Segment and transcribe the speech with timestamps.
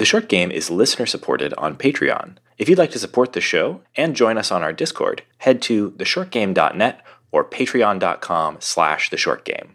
[0.00, 2.36] The short game is listener supported on Patreon.
[2.56, 5.90] If you'd like to support the show and join us on our Discord, head to
[5.90, 9.72] theshortgame.net or patreon.com slash theshortgame.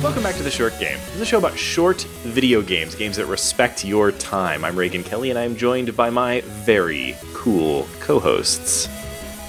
[0.00, 0.96] Welcome back to The Short Game.
[1.06, 4.64] This is a show about short video games, games that respect your time.
[4.64, 8.88] I'm Reagan Kelly, and I'm joined by my very cool co hosts.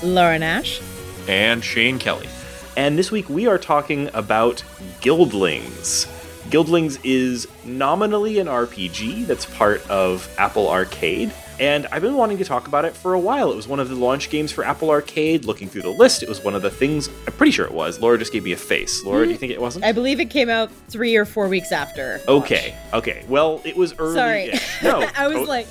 [0.03, 0.79] Lauren Ash.
[1.27, 2.29] and Shane Kelly.
[2.77, 4.63] And this week we are talking about
[5.01, 6.05] Guildlings.
[6.51, 11.33] Guildlings is nominally an RPG that's part of Apple Arcade.
[11.59, 13.51] And I've been wanting to talk about it for a while.
[13.51, 15.45] It was one of the launch games for Apple Arcade.
[15.45, 17.09] Looking through the list, it was one of the things.
[17.25, 17.99] I'm pretty sure it was.
[17.99, 19.03] Laura just gave me a face.
[19.03, 19.39] Laura, do you hmm.
[19.39, 19.83] think it wasn't?
[19.83, 22.21] I believe it came out three or four weeks after.
[22.27, 23.25] Okay, okay.
[23.27, 24.13] Well, it was early.
[24.13, 24.53] Sorry.
[24.83, 25.67] No, I was to- like,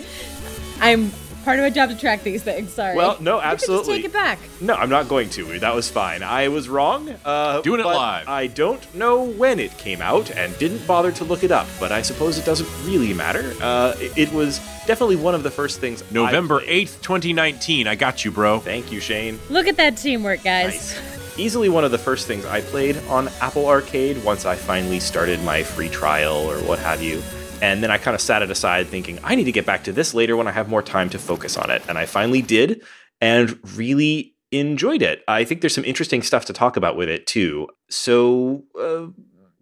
[0.80, 1.10] I'm
[1.48, 2.74] part of my job to track these things.
[2.74, 2.94] Sorry.
[2.94, 3.86] Well, no, You can absolutely.
[3.86, 4.38] just take it back.
[4.60, 5.58] No, I'm not going to.
[5.60, 6.22] That was fine.
[6.22, 7.08] I was wrong.
[7.24, 8.28] Uh, Doing it live.
[8.28, 11.90] I don't know when it came out and didn't bother to look it up, but
[11.90, 13.54] I suppose it doesn't really matter.
[13.62, 16.04] Uh, it, it was definitely one of the first things.
[16.12, 16.88] November played.
[16.88, 17.86] 8th, 2019.
[17.86, 18.60] I got you, bro.
[18.60, 19.38] Thank you, Shane.
[19.48, 20.74] Look at that teamwork, guys.
[20.74, 21.38] Nice.
[21.38, 25.42] Easily one of the first things I played on Apple Arcade once I finally started
[25.44, 27.22] my free trial or what have you.
[27.60, 29.92] And then I kind of sat it aside thinking, I need to get back to
[29.92, 31.82] this later when I have more time to focus on it.
[31.88, 32.82] And I finally did
[33.20, 35.22] and really enjoyed it.
[35.28, 37.68] I think there's some interesting stuff to talk about with it too.
[37.88, 39.06] So, uh,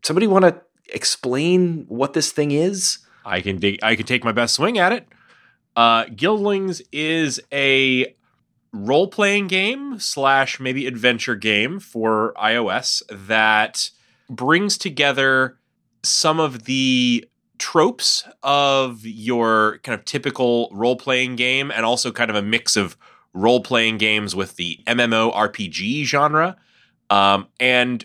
[0.05, 0.61] somebody want to
[0.93, 2.99] explain what this thing is?
[3.25, 5.07] I can dig- I can take my best swing at it.
[5.75, 8.15] Uh, Guildlings is a
[8.73, 13.91] role playing game slash maybe adventure game for iOS that
[14.31, 15.59] brings together
[16.03, 22.31] some of the tropes of your kind of typical role playing game and also kind
[22.31, 22.97] of a mix of
[23.33, 26.57] role playing games with the MMO RPG genre
[27.11, 28.05] um, and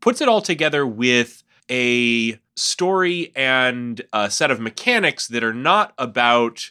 [0.00, 5.94] puts it all together with a story and a set of mechanics that are not
[5.98, 6.70] about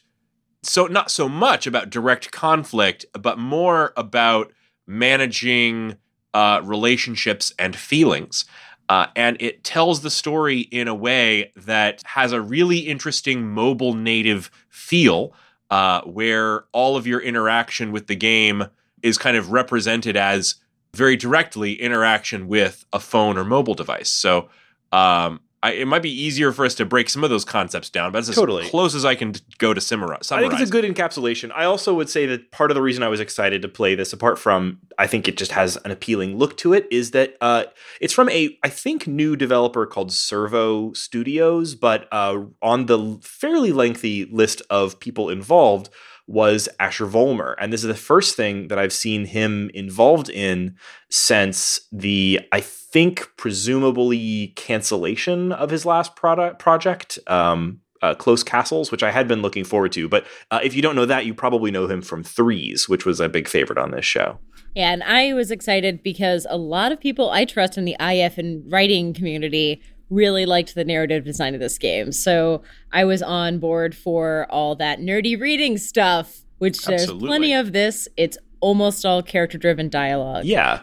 [0.63, 4.51] so not so much about direct conflict but more about
[4.85, 5.97] managing
[6.35, 8.45] uh, relationships and feelings
[8.91, 13.93] uh, and it tells the story in a way that has a really interesting mobile
[13.93, 15.33] native feel
[15.69, 18.65] uh, where all of your interaction with the game
[19.01, 20.55] is kind of represented as
[20.93, 24.09] very directly interaction with a phone or mobile device.
[24.09, 24.49] So
[24.91, 28.11] um, I, it might be easier for us to break some of those concepts down,
[28.11, 28.67] but that's as Totally.
[28.67, 30.31] close as I can go to summarize.
[30.31, 31.51] I think it's a good encapsulation.
[31.53, 34.11] I also would say that part of the reason I was excited to play this,
[34.11, 37.65] apart from I think it just has an appealing look to it, is that uh,
[37.99, 43.71] it's from a I think new developer called Sirvo Studios, but uh, on the fairly
[43.71, 45.89] lengthy list of people involved
[46.31, 50.75] was Asher Vollmer, and this is the first thing that I've seen him involved in
[51.09, 57.19] since the I think presumably cancellation of his last product project.
[57.27, 60.09] Um, uh, Close Castles, which I had been looking forward to.
[60.09, 63.19] But uh, if you don't know that, you probably know him from Threes, which was
[63.19, 64.39] a big favorite on this show.
[64.75, 68.37] Yeah, and I was excited because a lot of people I trust in the IF
[68.37, 72.11] and writing community really liked the narrative design of this game.
[72.11, 72.61] So
[72.91, 78.07] I was on board for all that nerdy reading stuff, which there's plenty of this.
[78.17, 80.45] It's almost all character driven dialogue.
[80.45, 80.81] Yeah.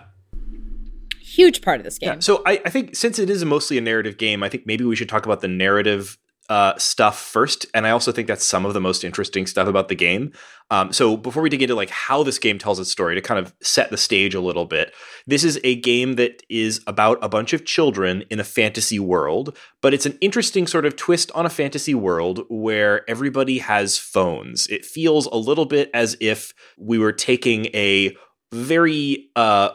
[1.20, 2.14] Huge part of this game.
[2.14, 2.18] Yeah.
[2.18, 4.96] So I, I think since it is mostly a narrative game, I think maybe we
[4.96, 6.18] should talk about the narrative
[6.48, 7.66] uh, stuff first.
[7.75, 10.32] And I also think that's some of the most interesting stuff about the game.
[10.70, 13.38] Um, so before we dig into like how this game tells its story, to kind
[13.38, 14.94] of set the stage a little bit,
[15.26, 19.56] this is a game that is about a bunch of children in a fantasy world,
[19.82, 24.66] but it's an interesting sort of twist on a fantasy world where everybody has phones.
[24.69, 28.16] It feels a little bit as if we were taking a
[28.53, 29.70] very uh,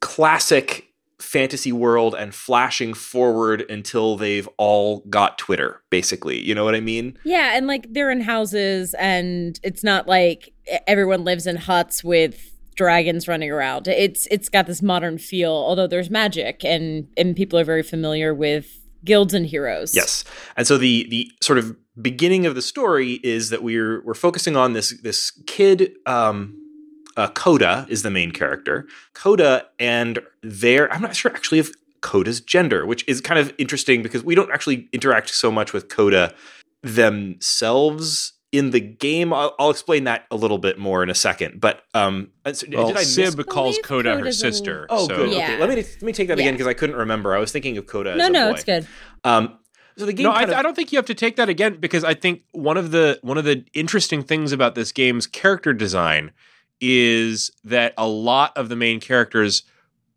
[0.00, 0.93] classic
[1.24, 6.40] fantasy world and flashing forward until they've all got Twitter, basically.
[6.40, 7.18] You know what I mean?
[7.24, 10.52] Yeah, and like they're in houses, and it's not like
[10.86, 13.88] everyone lives in huts with dragons running around.
[13.88, 18.34] It's it's got this modern feel, although there's magic, and and people are very familiar
[18.34, 19.94] with guilds and heroes.
[19.94, 20.24] Yes.
[20.56, 24.56] And so the the sort of beginning of the story is that we're we're focusing
[24.56, 26.60] on this this kid um
[27.16, 28.86] uh, Coda is the main character.
[29.14, 31.70] Coda and their I'm not sure actually if
[32.00, 35.88] Coda's gender, which is kind of interesting because we don't actually interact so much with
[35.88, 36.34] Coda
[36.82, 39.32] themselves in the game.
[39.32, 41.60] I'll, I'll explain that a little bit more in a second.
[41.60, 43.14] But um, so- Well, did I miss?
[43.14, 44.86] Sib calls believe Coda her Coda's a- sister.
[44.90, 45.30] Oh, so good.
[45.32, 45.44] Yeah.
[45.44, 46.44] Okay, let me let me take that Yeah.
[46.44, 47.34] again because I couldn't remember.
[47.34, 48.14] I was thinking of Coda.
[48.16, 48.54] No, as a no, boy.
[48.54, 48.86] it's good.
[49.24, 49.58] Um,
[49.96, 50.24] so the game.
[50.24, 52.14] no, I, kind of- I don't think you have to take that again because I
[52.14, 56.32] think one of the one of the interesting things about this game's character design
[56.80, 59.62] is that a lot of the main characters,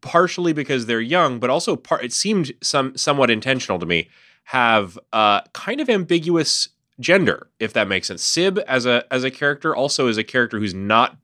[0.01, 4.09] partially because they're young, but also part it seemed some somewhat intentional to me,
[4.45, 6.69] have uh, kind of ambiguous
[6.99, 8.23] gender, if that makes sense.
[8.23, 11.17] Sib as a as a character also is a character who's not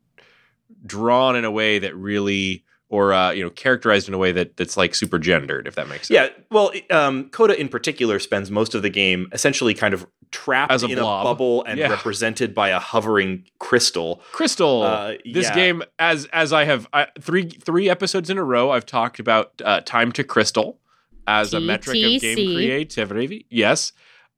[0.86, 2.64] drawn in a way that really
[2.94, 5.88] or uh, you know characterized in a way that that's like super gendered if that
[5.90, 9.94] makes sense Yeah, well, um, Coda in particular spends most of the game essentially kind
[9.96, 11.26] of trapped As a in blob.
[11.26, 11.88] a bubble and Yeah.
[11.90, 14.22] represented by a hovering crystal.
[14.32, 15.56] crystal Uh, this yeah.
[15.56, 19.60] game as as i have I, three three episodes in a row i've talked about
[19.66, 20.80] uh, time to crystal
[21.28, 23.92] as a metric of game creativity yes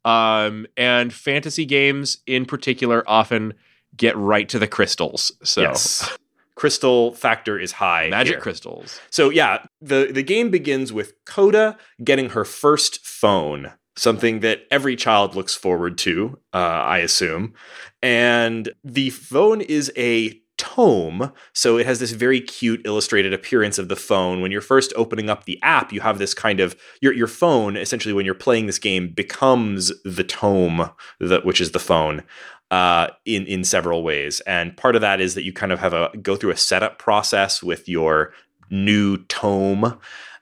[0.05, 3.53] um and fantasy games in particular often
[3.97, 6.17] get right to the crystals so Yes.
[6.55, 8.09] Crystal factor is high.
[8.09, 8.41] magic here.
[8.41, 14.61] crystals So yeah, the the game begins with Coda getting her first phone, something that
[14.71, 17.53] every child looks forward to, uh, I assume.
[18.01, 23.89] And the phone is a tome, so it has this very cute illustrated appearance of
[23.89, 24.41] the phone.
[24.41, 27.77] When you're first opening up the app, you have this kind of your your phone
[27.77, 32.23] essentially when you're playing this game becomes the tome, that which is the phone
[32.71, 34.41] uh, in in several ways.
[34.41, 36.99] And part of that is that you kind of have a go through a setup
[36.99, 38.33] process with your
[38.69, 39.97] new tome,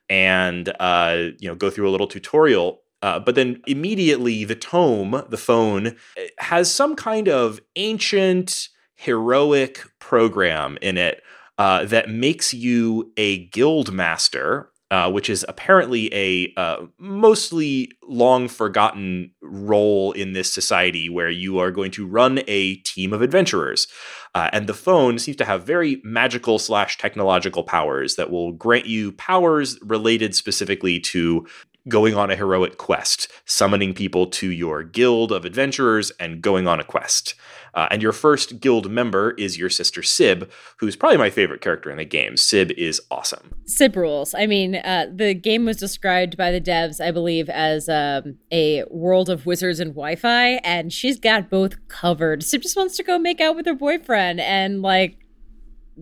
[0.10, 2.82] and uh, you know go through a little tutorial.
[3.02, 9.86] Uh, but then immediately the tome, the phone, eh, has some kind of ancient heroic
[10.00, 11.22] program in it
[11.58, 18.48] uh, that makes you a guild master uh, which is apparently a uh, mostly long
[18.48, 23.88] forgotten role in this society where you are going to run a team of adventurers.
[24.36, 28.86] Uh, and the phone seems to have very magical slash technological powers that will grant
[28.86, 31.44] you powers related specifically to
[31.88, 36.80] going on a heroic quest, summoning people to your guild of adventurers and going on
[36.80, 37.36] a quest.
[37.74, 41.90] Uh, and your first guild member is your sister Sib, who's probably my favorite character
[41.90, 42.38] in the game.
[42.38, 43.54] Sib is awesome.
[43.66, 44.36] Sib rules.
[44.36, 48.84] I mean, uh, the game was described by the devs, I believe, as um, a
[48.92, 52.44] world of wizards and Wi-Fi, and she's got both covered.
[52.44, 55.18] Sib just wants to go make out with her boyfriend, and like,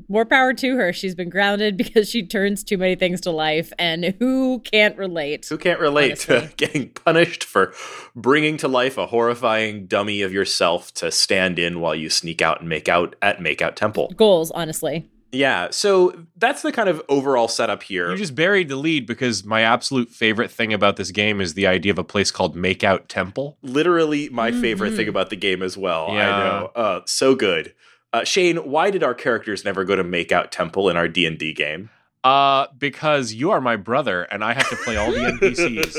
[0.07, 0.93] more power to her.
[0.93, 5.45] She's been grounded because she turns too many things to life, and who can't relate?
[5.47, 7.73] Who can't relate to getting punished for
[8.15, 12.59] bringing to life a horrifying dummy of yourself to stand in while you sneak out
[12.61, 14.11] and make out at Makeout Temple?
[14.15, 15.07] Goals, honestly.
[15.33, 18.11] Yeah, so that's the kind of overall setup here.
[18.11, 21.67] You just buried the lead because my absolute favorite thing about this game is the
[21.67, 23.57] idea of a place called Makeout Temple.
[23.61, 24.95] Literally my favorite Mhm.
[24.97, 26.07] thing about the game as well.
[26.11, 26.71] I know.
[26.75, 27.73] Uh, so good.
[28.13, 31.89] Uh, Shane, why did our characters never go to Makeout Temple in our D&D game?
[32.23, 35.95] Uh, because you are my brother and I have to play all the NPCs.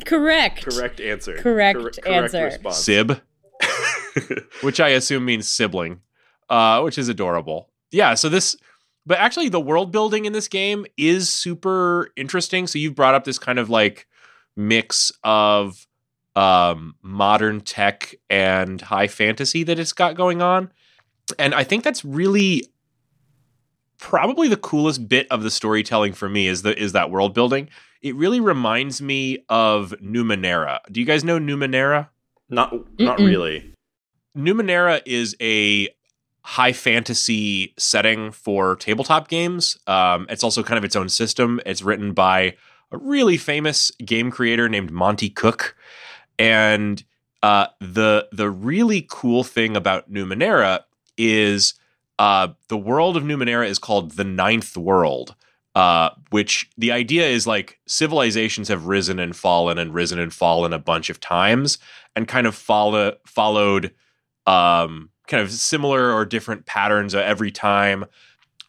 [0.06, 0.64] Correct.
[0.64, 1.36] Correct answer.
[1.36, 2.44] Correct answer.
[2.44, 2.78] response.
[2.78, 3.20] Sib,
[4.62, 6.00] which I assume means sibling,
[6.48, 7.70] uh, which is adorable.
[7.92, 8.56] Yeah, so this,
[9.04, 12.66] but actually, the world building in this game is super interesting.
[12.66, 14.08] So you've brought up this kind of like
[14.56, 15.85] mix of
[16.36, 20.70] um, modern tech and high fantasy that it's got going on,
[21.38, 22.64] and I think that's really
[23.98, 27.68] probably the coolest bit of the storytelling for me is the is that world building.
[28.02, 30.80] It really reminds me of Numenera.
[30.92, 32.08] Do you guys know Numenera?
[32.48, 33.26] not not Mm-mm.
[33.26, 33.72] really.
[34.36, 35.88] Numenera is a
[36.42, 39.76] high fantasy setting for tabletop games.
[39.86, 41.60] Um, it's also kind of its own system.
[41.66, 42.56] It's written by
[42.92, 45.76] a really famous game creator named Monte Cook,
[46.38, 47.02] and
[47.42, 50.80] uh, the the really cool thing about Numenera
[51.16, 51.74] is
[52.18, 55.34] uh, the world of Numenera is called the Ninth World.
[55.74, 60.72] Uh, which the idea is like civilizations have risen and fallen and risen and fallen
[60.72, 61.76] a bunch of times
[62.14, 63.92] and kind of follow followed
[64.46, 68.06] um, kind of similar or different patterns every time.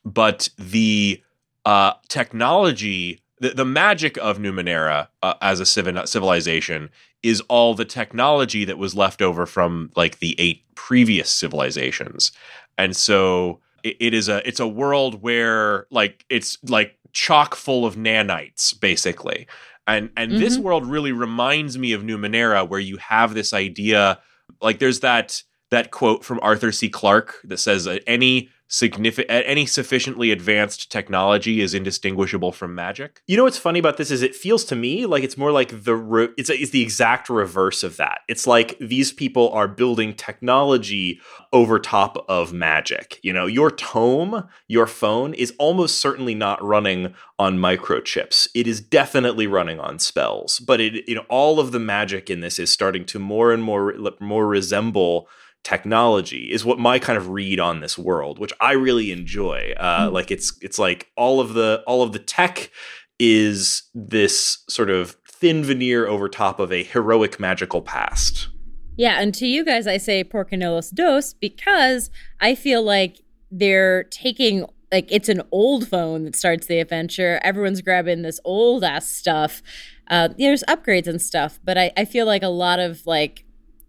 [0.03, 1.23] But the
[1.65, 6.89] uh, technology, the, the magic of Numenera uh, as a civi- civilization
[7.23, 12.31] is all the technology that was left over from like the eight previous civilizations.
[12.77, 17.85] And so it, it is a it's a world where like it's like chock full
[17.85, 19.47] of nanites basically.
[19.87, 20.61] And and this Mhm.
[20.63, 24.19] world really reminds me of Numenera where you have this idea
[24.61, 26.87] like there's that that quote from Arthur C.
[26.89, 33.21] Clarke that says that any significant any sufficiently advanced technology is indistinguishable from magic.
[33.27, 35.83] You know what's funny about this is it feels to me like it's more like
[35.83, 38.21] the re- it's it's the exact reverse of that.
[38.27, 41.19] It's like these people are building technology
[41.53, 43.19] over top of magic.
[43.23, 48.47] You know, your tome, your phone is almost certainly not running on microchips.
[48.53, 50.59] It is definitely running on spells.
[50.59, 53.63] But it you know all of the magic in this is starting to more and
[53.63, 55.29] more more resemble
[55.67, 59.73] technology is what my kind of read on this world which i really enjoy.
[59.75, 60.13] Uh, mm.
[60.13, 62.71] like it's it's like all of the all of the tech
[63.19, 68.47] is this sort of thin veneer over top of a heroic magical past.
[68.95, 72.09] Yeah and to you guys i say porcanelos dos because
[72.39, 73.17] i feel like
[73.51, 77.41] they're taking like it's an old phone that starts the adventure.
[77.43, 79.61] Everyone's grabbing this old ass stuff.
[80.09, 83.43] Uh, there's upgrades and stuff but I, I feel like a lot of like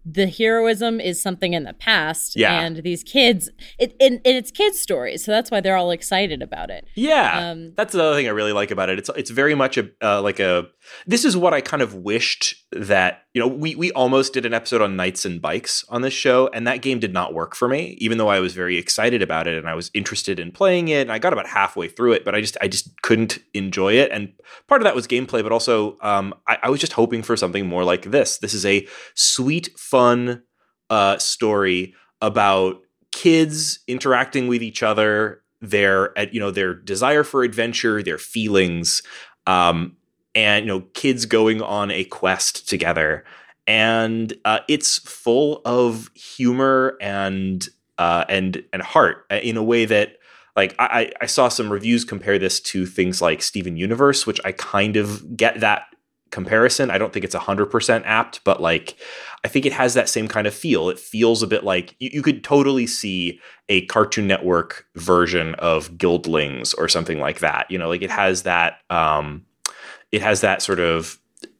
[0.05, 2.59] the heroism is something in the past yeah.
[2.61, 6.41] and these kids it and, and it's kids stories so that's why they're all excited
[6.41, 6.87] about it.
[6.95, 7.49] Yeah.
[7.49, 8.99] Um, that's another thing i really like about it.
[8.99, 10.67] It's it's very much a uh, like a
[11.05, 14.53] this is what i kind of wished that you know we we almost did an
[14.53, 17.67] episode on knights and bikes on this show and that game did not work for
[17.67, 20.87] me even though i was very excited about it and i was interested in playing
[20.87, 23.93] it and i got about halfway through it but i just i just couldn't enjoy
[23.93, 24.31] it and
[24.67, 27.67] part of that was gameplay but also um, I, I was just hoping for something
[27.67, 28.37] more like this.
[28.37, 30.43] This is a sweet fun
[30.89, 38.01] uh, story about kids interacting with each other their you know their desire for adventure
[38.01, 39.01] their feelings
[39.45, 39.97] um,
[40.35, 43.23] and you know kids going on a quest together
[43.69, 47.69] and uh, it's full of humor and
[47.99, 50.17] uh, and and heart uh, in a way that
[50.55, 54.53] like I, I saw some reviews compare this to things like Steven Universe, which I
[54.53, 55.83] kind of get that
[56.31, 56.89] comparison.
[56.89, 58.97] I don't think it's 100% apt, but like
[59.43, 60.89] I think it has that same kind of feel.
[60.89, 65.91] It feels a bit like you, you could totally see a Cartoon Network version of
[65.91, 67.69] Guildlings or something like that.
[67.69, 69.45] You know, like it has that um
[70.11, 71.19] it has that sort of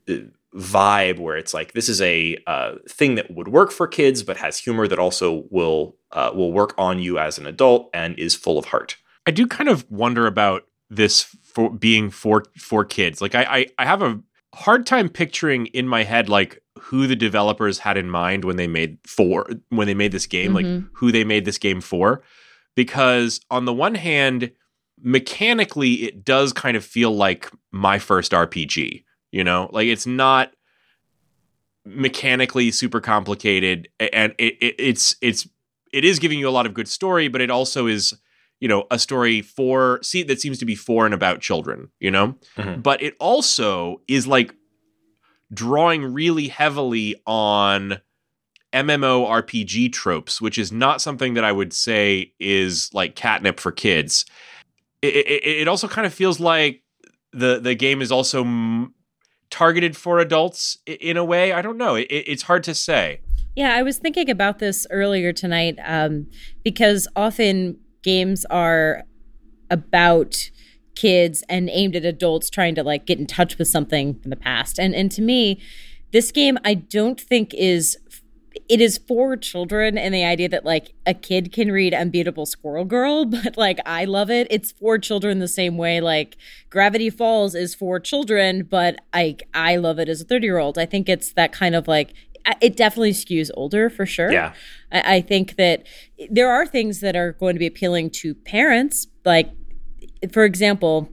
[0.09, 0.15] uh,
[0.55, 4.37] vibe where it's like this is a uh, thing that would work for kids but
[4.37, 8.35] has humor that also will uh, will work on you as an adult and is
[8.35, 8.97] full of heart.
[9.27, 13.21] I do kind of wonder about this for being for for kids.
[13.21, 14.19] Like I, I I have a
[14.55, 18.67] hard time picturing in my head like who the developers had in mind when they
[18.67, 20.75] made for when they made this game, mm-hmm.
[20.75, 22.23] like who they made this game for.
[22.75, 24.51] Because on the one hand,
[25.01, 29.69] mechanically it does kind of feel like my first RPG, you know?
[29.71, 30.51] Like it's not
[31.85, 35.47] mechanically super complicated and it, it, it's it's
[35.91, 38.13] it is giving you a lot of good story, but it also is
[38.59, 42.11] you know a story for see that seems to be for and about children you
[42.11, 42.81] know mm-hmm.
[42.81, 44.53] but it also is like
[45.53, 48.01] drawing really heavily on
[48.73, 54.25] MMORPG tropes, which is not something that I would say is like catnip for kids.
[55.01, 56.83] It, it, also kind of feels like
[57.31, 58.93] the the game is also m-
[59.49, 61.53] targeted for adults in a way.
[61.53, 61.95] I don't know.
[61.95, 63.21] It, it's hard to say.
[63.55, 66.27] Yeah, I was thinking about this earlier tonight um,
[66.63, 69.03] because often games are
[69.69, 70.49] about
[70.95, 74.35] kids and aimed at adults trying to like get in touch with something in the
[74.35, 74.79] past.
[74.79, 75.61] And and to me,
[76.11, 77.97] this game I don't think is
[78.67, 82.85] it is for children and the idea that like a kid can read unbeatable squirrel
[82.85, 86.35] girl but like i love it it's for children the same way like
[86.69, 90.77] gravity falls is for children but i i love it as a 30 year old
[90.77, 92.13] i think it's that kind of like
[92.61, 94.31] it definitely skews older for sure.
[94.31, 94.53] Yeah.
[94.91, 95.85] I, I think that
[96.29, 99.07] there are things that are going to be appealing to parents.
[99.25, 99.51] Like,
[100.31, 101.09] for example,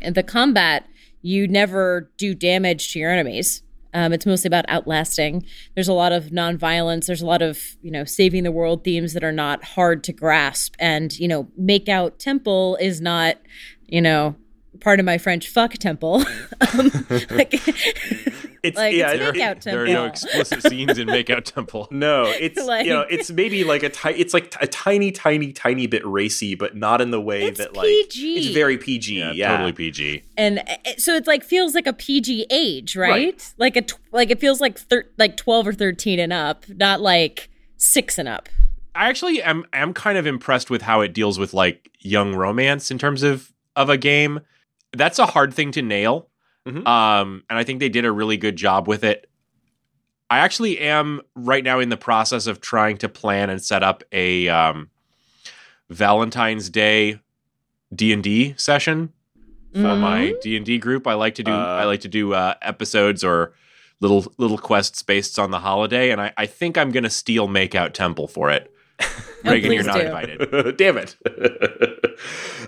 [0.00, 0.86] in the combat,
[1.22, 3.62] you never do damage to your enemies.
[3.96, 5.46] Um, it's mostly about outlasting.
[5.74, 7.06] There's a lot of nonviolence.
[7.06, 10.12] There's a lot of you know saving the world themes that are not hard to
[10.12, 10.74] grasp.
[10.78, 13.38] And you know, make out temple is not
[13.86, 14.36] you know
[14.80, 16.16] part of my French fuck temple.
[16.78, 16.90] um,
[17.30, 17.52] like,
[18.62, 21.88] it's like, yeah, it's there, makeout there are no explicit scenes in Makeout Temple.
[21.92, 25.52] No, it's Like- you know, it's maybe like a ti- it's like a tiny, tiny,
[25.52, 28.34] tiny bit racy, but not in the way It's that like PG.
[28.38, 29.18] it's very PG.
[29.18, 30.22] Yeah, Yeah, totally PG.
[30.36, 33.10] and it, so it's like feels like a PG age, right?
[33.10, 33.54] Right.
[33.58, 37.00] Like a tw- like it feels like thir- like twelve or thirteen and up, not
[37.00, 38.48] like six and up.
[38.94, 42.90] I actually am am kind of impressed with how it deals with like young romance
[42.90, 44.40] in terms of of a game.
[44.96, 46.28] That's a hard thing to nail.
[46.66, 46.86] Mhm.
[46.86, 49.28] Um, and I think they did a really good job with it.
[50.28, 54.02] I actually am right now in the process of trying to plan and set up
[54.10, 54.90] a um,
[55.90, 57.20] Valentine's Day
[57.94, 59.12] D and D session
[59.72, 60.00] for Mhm.
[60.00, 61.06] my D and D group.
[61.06, 63.52] I like to do Uh, I like to do uh, episodes or
[64.00, 67.92] little little quests based on the holiday, and I, I think I'm gonna steal Makeout
[67.92, 68.72] Temple for it.
[69.44, 70.06] Reagan, you're not do.
[70.06, 70.76] invited.
[70.78, 71.16] Damn it.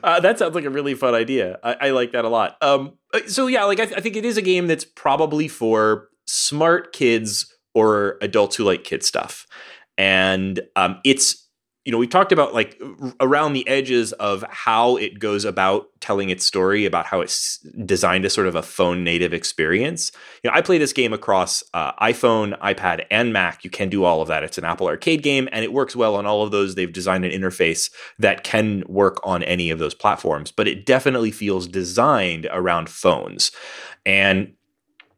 [0.02, 1.58] uh, that sounds like a really fun idea.
[1.62, 2.56] I, I like that a lot.
[2.62, 5.48] Um, uh, so yeah, like I, th- I think it is a game that's probably
[5.48, 9.46] for smart kids or adults who like kid stuff,
[9.96, 11.47] and um, it's
[11.88, 12.78] you know we talked about like
[13.18, 18.26] around the edges of how it goes about telling its story, about how it's designed
[18.26, 20.12] as sort of a phone native experience.
[20.42, 23.64] You know, I play this game across uh, iPhone, iPad, and Mac.
[23.64, 24.42] You can do all of that.
[24.42, 26.74] It's an Apple Arcade game, and it works well on all of those.
[26.74, 31.30] They've designed an interface that can work on any of those platforms, but it definitely
[31.30, 33.50] feels designed around phones.
[34.04, 34.52] And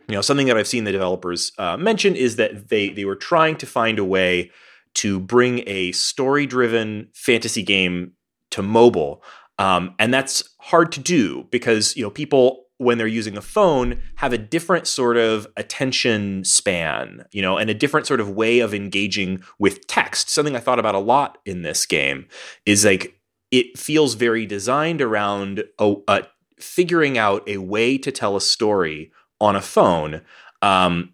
[0.07, 3.17] you know, something that I've seen the developers uh, mention is that they they were
[3.17, 4.53] trying to find a way
[4.95, 8.13] to bring a story driven fantasy game
[8.51, 9.23] to mobile.
[9.59, 14.01] Um, and that's hard to do because you know people when they're using a phone
[14.17, 18.61] have a different sort of attention span you know and a different sort of way
[18.61, 22.27] of engaging with text something i thought about a lot in this game
[22.65, 23.21] is like
[23.51, 26.23] it feels very designed around a, a
[26.59, 30.23] figuring out a way to tell a story on a phone
[30.63, 31.13] um,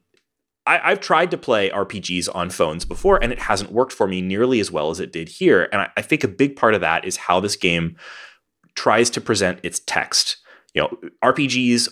[0.66, 4.20] I, have tried to play RPGs on phones before, and it hasn't worked for me
[4.20, 5.68] nearly as well as it did here.
[5.73, 7.96] And I, I think a big part of that is how this game
[8.75, 10.37] tries to present its text.
[10.75, 11.88] You know, RPGs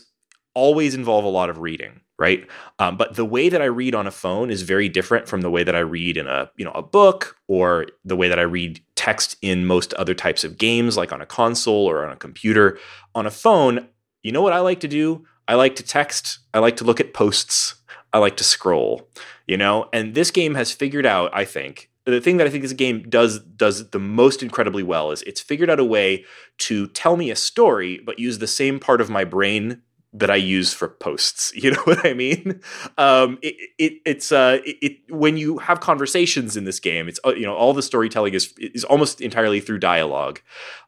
[0.54, 2.46] always involve a lot of reading, right?
[2.78, 5.50] Um, but the way that I read on a phone is very different from the
[5.50, 8.42] way that I read in a you know a book or the way that I
[8.42, 12.16] read text in most other types of games, like on a console or on a
[12.16, 12.78] computer.
[13.14, 13.88] On a phone,
[14.22, 15.24] you know what I like to do?
[15.46, 16.38] I like to text.
[16.54, 17.74] I like to look at posts.
[18.14, 19.08] I like to scroll,
[19.46, 19.90] you know?
[19.92, 23.04] And this game has figured out, I think, the thing that I think this game
[23.08, 26.24] does does the most incredibly well is it's figured out a way
[26.58, 29.82] to tell me a story, but use the same part of my brain
[30.14, 31.52] that I use for posts.
[31.64, 32.60] You know what I mean?
[32.98, 37.18] Um, it, it, it's uh, it, it, when you have conversations in this game, it's
[37.24, 40.42] uh, you know all the storytelling is is almost entirely through dialogue,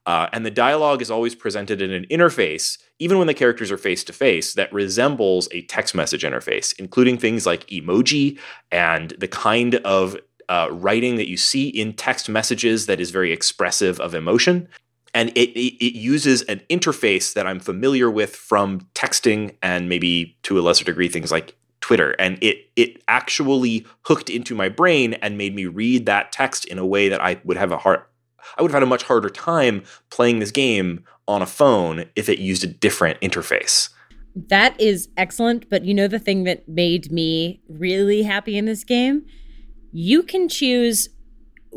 [0.04, 3.78] uh, and the dialogue is always presented in an interface, even when the characters are
[3.78, 8.38] face to face, that resembles a text message interface, including things like emoji
[8.70, 10.14] and the kind of
[10.50, 14.68] uh, writing that you see in text messages that is very expressive of emotion
[15.16, 20.36] and it, it, it uses an interface that I'm familiar with from texting and maybe
[20.42, 25.14] to a lesser degree things like Twitter, and it it actually hooked into my brain
[25.14, 28.02] and made me read that text in a way that I would have a hard
[28.58, 32.28] I would have had a much harder time playing this game on a phone if
[32.28, 33.88] it used a different interface.
[34.34, 38.84] That is excellent, but you know the thing that made me really happy in this
[38.84, 39.24] game?
[39.92, 41.08] You can choose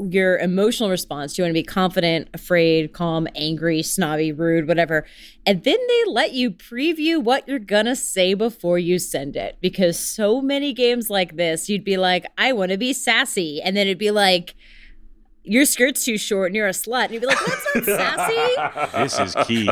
[0.10, 1.34] your emotional response.
[1.34, 5.06] Do you want to be confident, afraid, calm, angry, snobby, rude, whatever?
[5.46, 9.58] And then they let you preview what you're going to say before you send it.
[9.62, 13.62] Because so many games like this, you'd be like, I want to be sassy.
[13.62, 14.56] And then it'd be like,
[15.44, 17.06] your skirt's too short and you're a slut.
[17.06, 19.00] And you'd be like, that's not sassy.
[19.04, 19.66] This is key.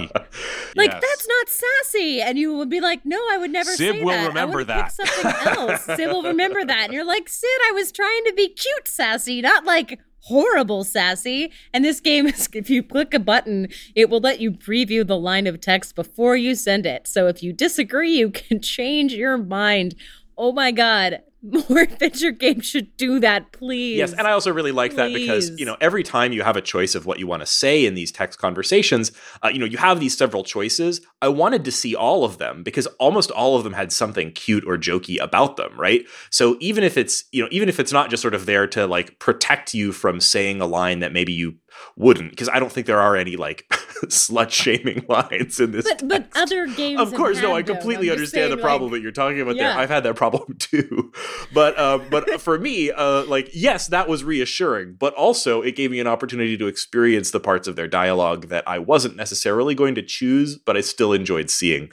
[0.75, 1.03] Like, Yes.
[1.03, 2.21] that's not sassy.
[2.21, 4.27] And you would be like, no, I would never Sib say will that.
[4.29, 5.83] Remember that." Pick something else.
[5.83, 6.85] Sib will remember that.
[6.85, 11.51] And you're like, Sib, I was trying to be cute sassy, not like horrible sassy.
[11.73, 15.17] And this game is, if you click a button, it will let you preview the
[15.17, 17.07] line of text before you send it.
[17.07, 19.95] So if you disagree, you can change your mind.
[20.37, 21.21] Oh my God.
[21.69, 23.97] More adventure games should do that, please.
[23.97, 26.61] Yes, and I also really like that because you know every time you have a
[26.61, 29.11] choice of what you want to say in these text conversations,
[29.43, 30.99] uh, you know you have these several choices.
[31.21, 34.65] I wanted to see all of them because almost all of them had something cute
[34.65, 36.05] or jokey about them, right?
[36.31, 38.87] So even if it's you know even if it's not just sort of there to
[38.87, 41.55] like protect you from saying a line that maybe you
[41.95, 43.65] wouldn't, because I don't think there are any like
[44.05, 45.85] slut shaming lines in this.
[45.85, 46.99] but, but other games.
[47.01, 49.69] Of course, no, I completely understand the problem like, that you're talking about Yeah.
[49.69, 49.77] there.
[49.79, 51.11] I've had that problem too,
[51.53, 55.91] but uh, but for me, uh, like yes, that was reassuring, but also it gave
[55.91, 59.95] me an opportunity to experience the parts of their dialogue that I wasn't necessarily going
[59.95, 61.91] to choose, but I still enjoyed seeing.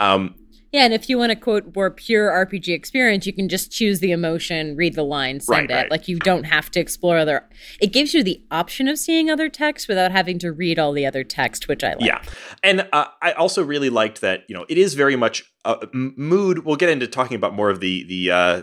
[0.00, 0.34] Um,
[0.74, 4.00] Yeah, and if you want to quote more pure RPG experience, you can just choose
[4.00, 5.74] the emotion, read the line, send Right, it.
[5.82, 5.90] right.
[5.92, 7.48] Like you don't have to explore other.
[7.80, 11.06] It gives you the option of seeing other text without having to read all the
[11.06, 12.00] other text, which I like.
[12.00, 12.20] Yeah,
[12.64, 14.46] and uh, I also really liked that.
[14.48, 16.64] You know, it is very much uh, mood.
[16.64, 18.62] We'll get into talking about more of the the uh,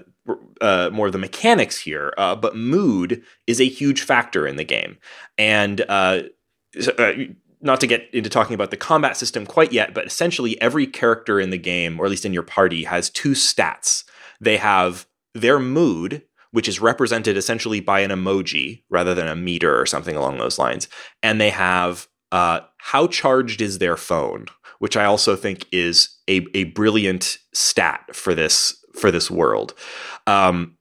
[0.60, 4.66] uh, more of the mechanics here, uh, but mood is a huge factor in the
[4.66, 4.98] game,
[5.38, 6.24] and uh,
[6.98, 7.14] uh,
[7.62, 11.40] not to get into talking about the combat system quite yet, but essentially every character
[11.40, 14.04] in the game, or at least in your party, has two stats.
[14.40, 19.80] They have their mood, which is represented essentially by an emoji rather than a meter
[19.80, 20.88] or something along those lines,
[21.24, 24.48] and they have uh, how charged is their phone,
[24.80, 29.74] which I also think is a, a brilliant stat for this for this world.
[30.28, 30.78] Um,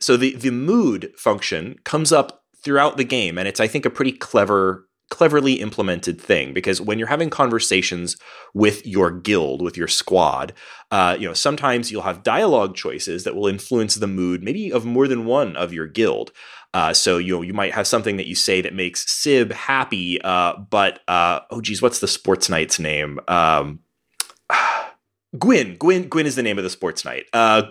[0.00, 3.90] so the the mood function comes up throughout the game, and it's I think a
[3.90, 8.16] pretty clever cleverly implemented thing because when you're having conversations
[8.54, 10.54] with your guild with your squad
[10.90, 14.86] uh, you know sometimes you'll have dialogue choices that will influence the mood maybe of
[14.86, 16.32] more than one of your guild
[16.74, 20.20] uh, so you know, you might have something that you say that makes Sib happy,
[20.22, 23.20] uh, but uh, oh geez, what's the sports knight's name?
[23.28, 23.80] Um,
[25.38, 25.76] Gwyn.
[25.76, 26.08] Gwyn.
[26.08, 27.26] Gwyn is the name of the sports knight.
[27.32, 27.64] Uh,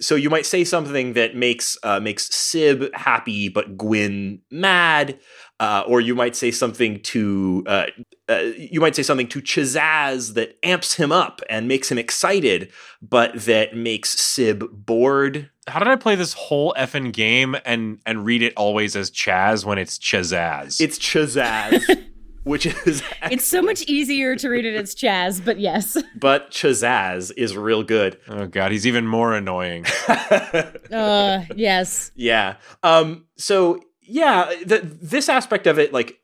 [0.00, 5.18] so you might say something that makes uh, makes Sib happy, but Gwyn mad,
[5.58, 7.86] uh, or you might say something to uh,
[8.28, 12.70] uh, you might say something to Chazaz that amps him up and makes him excited,
[13.00, 15.50] but that makes Sib bored.
[15.68, 19.64] How did I play this whole effing game and and read it always as Chaz
[19.64, 20.80] when it's Chazaz?
[20.80, 22.04] It's Chazaz.
[22.46, 25.96] which is it's so much easier to read it as Chaz, but yes.
[26.14, 28.18] But Chazaz is real good.
[28.28, 29.84] Oh god, he's even more annoying.
[30.08, 32.12] uh, yes.
[32.14, 32.56] Yeah.
[32.84, 33.26] Um.
[33.36, 36.18] So yeah, the, this aspect of it, like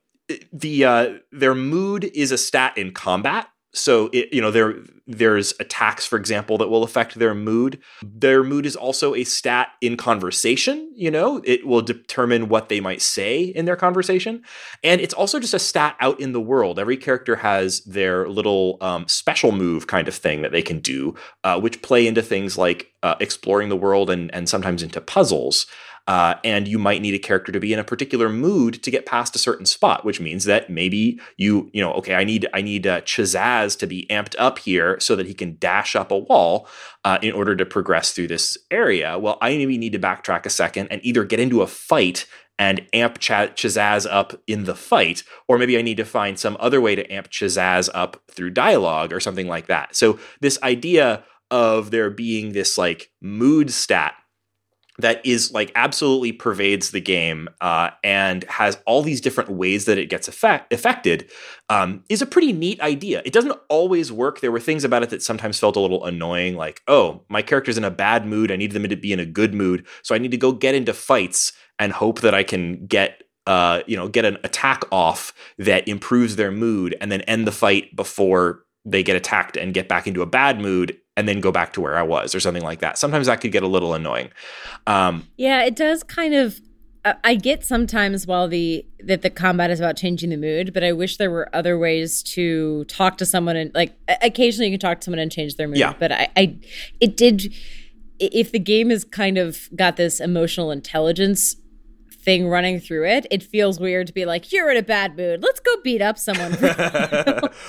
[0.53, 5.53] the uh, their mood is a stat in combat, so it, you know there there's
[5.59, 7.81] attacks for example that will affect their mood.
[8.03, 11.41] Their mood is also a stat in conversation you know?
[11.45, 14.45] It will determine what they might say in their conversation.
[14.85, 16.79] And it's also just a stat out in the world.
[16.79, 21.15] Every character has their little um, special move kind of thing that they can do
[21.45, 25.67] uh, which play into things like uh, exploring the world and and sometimes into puzzles
[26.09, 29.07] uh, and you might need a character to be in a particular mood to get
[29.07, 32.61] past a certain spot, which means that maybe you, you know, okay, I need I
[32.63, 36.19] need uh, Chazaz to be amped up here so that he can dash up a
[36.19, 36.67] wall
[37.05, 39.19] uh, in order to progress through this area.
[39.19, 42.27] Well, I maybe need to backtrack a second and either get into a fight
[42.59, 46.57] and amp Ch- Chazaz up in the fight, or maybe I need to find some
[46.61, 49.97] other way to amp Chazaz up through dialogue or something like that.
[49.97, 54.15] So this idea of there being this like mood stat
[54.99, 59.99] that is like absolutely pervades the game uh, and has all these different ways that
[59.99, 61.31] it gets effect- affected
[61.71, 63.23] um, is a pretty neat idea.
[63.25, 64.41] It doesn't always work.
[64.41, 67.79] There were things about it that sometimes felt a little annoying, like, oh, my character's
[67.79, 68.51] in a bad mood.
[68.51, 69.87] I need them to be in a good mood.
[70.03, 73.83] So I need to go get into fights and hope that I can get uh,
[73.89, 77.97] you know, get an attack off that improves their mood and then end the fight
[77.97, 81.73] before they get attacked and get back into a bad mood and then go back
[81.75, 82.99] to where I was or something like that.
[82.99, 84.31] Sometimes that could get a little annoying.
[84.87, 86.61] Um, yeah, it does kind of.
[87.25, 90.93] I get sometimes while the that the combat is about changing the mood, but I
[90.93, 95.01] wish there were other ways to talk to someone and like occasionally you can talk
[95.01, 95.79] to someone and change their mood.
[95.79, 95.95] Yeah.
[95.99, 96.57] But I, I
[97.01, 97.53] it did
[98.21, 101.57] if the game has kind of got this emotional intelligence
[102.23, 105.43] thing running through it, it feels weird to be like, you're in a bad mood.
[105.43, 106.53] Let's go beat up someone.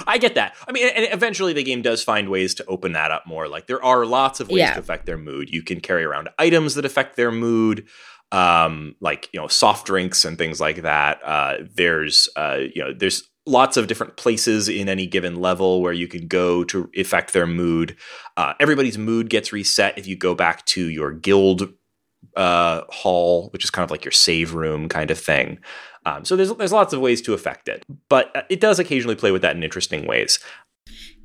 [0.07, 0.55] I get that.
[0.67, 3.47] I mean, and eventually the game does find ways to open that up more.
[3.47, 4.73] Like there are lots of ways yeah.
[4.73, 5.49] to affect their mood.
[5.49, 7.87] You can carry around items that affect their mood.
[8.31, 11.19] Um, like you know, soft drinks and things like that.
[11.23, 15.93] Uh, there's uh, you know, there's lots of different places in any given level where
[15.93, 17.95] you can go to affect their mood.
[18.37, 21.73] Uh, everybody's mood gets reset if you go back to your guild
[22.35, 25.59] uh, hall, which is kind of like your save room kind of thing.
[26.05, 29.15] Um, so there's there's lots of ways to affect it, but uh, it does occasionally
[29.15, 30.39] play with that in interesting ways.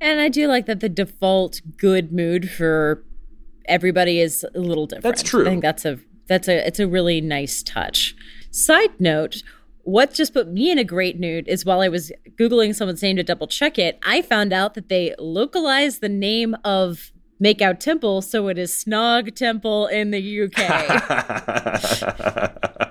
[0.00, 3.04] And I do like that the default good mood for
[3.66, 5.02] everybody is a little different.
[5.02, 5.46] That's true.
[5.46, 8.14] I think that's a that's a it's a really nice touch.
[8.50, 9.42] Side note,
[9.82, 13.16] what just put me in a great mood is while I was googling someone's name
[13.16, 17.10] to double check it, I found out that they localized the name of
[17.42, 20.54] Makeout Temple, so it is Snog Temple in the UK.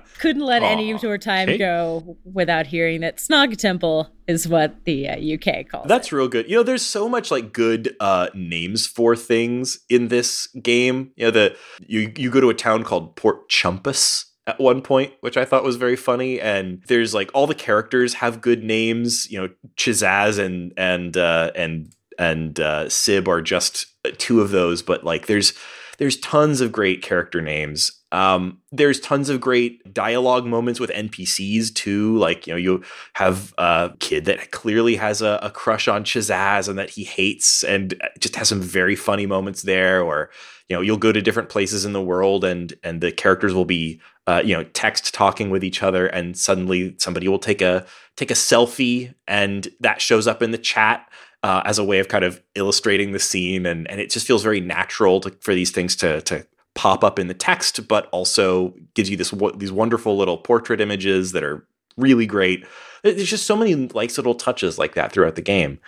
[0.19, 0.71] Couldn't let Aww.
[0.71, 1.57] any more time okay.
[1.57, 6.15] go without hearing that Snog Temple is what the uh, UK calls That's it.
[6.15, 6.49] real good.
[6.49, 11.11] You know, there's so much like good uh, names for things in this game.
[11.15, 15.13] You know, the you you go to a town called Port Chumpus at one point,
[15.19, 16.39] which I thought was very funny.
[16.39, 19.29] And there's like all the characters have good names.
[19.29, 24.81] You know, Chazaz and and uh, and and uh, Sib are just two of those,
[24.81, 25.53] but like there's
[25.97, 27.91] there's tons of great character names.
[28.11, 32.17] Um, there's tons of great dialogue moments with NPCs too.
[32.17, 36.69] Like you know, you have a kid that clearly has a, a crush on Chazaz
[36.69, 40.01] and that he hates, and just has some very funny moments there.
[40.01, 40.29] Or
[40.69, 43.65] you know, you'll go to different places in the world, and and the characters will
[43.65, 47.85] be uh, you know text talking with each other, and suddenly somebody will take a
[48.15, 51.09] take a selfie, and that shows up in the chat
[51.43, 54.43] uh, as a way of kind of illustrating the scene, and and it just feels
[54.43, 56.45] very natural to, for these things to to
[56.75, 61.31] pop up in the text, but also gives you this these wonderful little portrait images
[61.31, 62.65] that are really great.
[63.03, 65.79] There's just so many nice little touches like that throughout the game.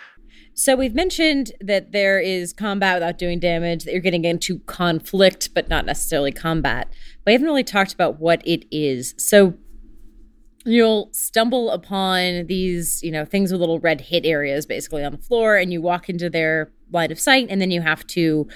[0.54, 5.50] So we've mentioned that there is combat without doing damage, that you're getting into conflict,
[5.54, 6.92] but not necessarily combat.
[7.24, 9.14] But I haven't really talked about what it is.
[9.16, 9.54] So
[10.64, 15.18] you'll stumble upon these, you know, things with little red hit areas basically on the
[15.18, 18.46] floor, and you walk into their line of sight, and then you have to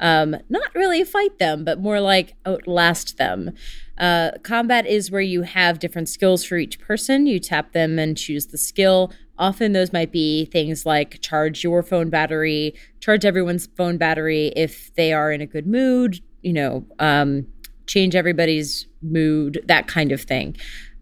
[0.00, 3.52] um, not really fight them, but more like outlast them.
[3.98, 7.26] Uh, combat is where you have different skills for each person.
[7.26, 9.10] You tap them and choose the skill.
[9.38, 14.94] Often those might be things like charge your phone battery, charge everyone's phone battery if
[14.96, 17.46] they are in a good mood, you know, um,
[17.86, 20.56] change everybody's mood, that kind of thing.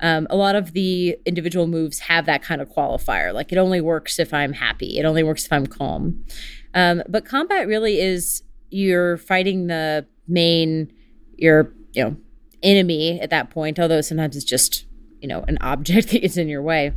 [0.05, 3.33] Um, a lot of the individual moves have that kind of qualifier.
[3.33, 6.27] Like it only works if I'm happy, it only works if I'm calm.
[6.75, 10.93] Um, but combat really is you're fighting the main,
[11.37, 12.17] your, you know,
[12.63, 14.85] enemy at that point, although sometimes it's just,
[15.21, 16.93] you know, an object that is in your way.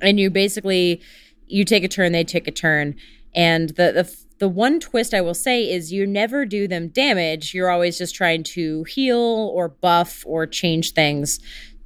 [0.00, 1.02] And you basically
[1.48, 2.94] you take a turn, they take a turn.
[3.34, 7.54] And the the the one twist I will say is you never do them damage.
[7.54, 9.16] You're always just trying to heal
[9.52, 11.40] or buff or change things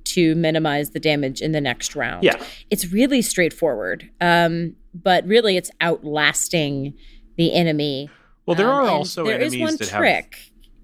[0.04, 2.24] to minimize the damage in the next round.
[2.24, 2.42] Yeah.
[2.70, 4.08] It's really straightforward.
[4.20, 6.94] Um, but really it's outlasting
[7.36, 8.10] the enemy.
[8.46, 10.36] Well, there Um, are also there is enemies one that trick.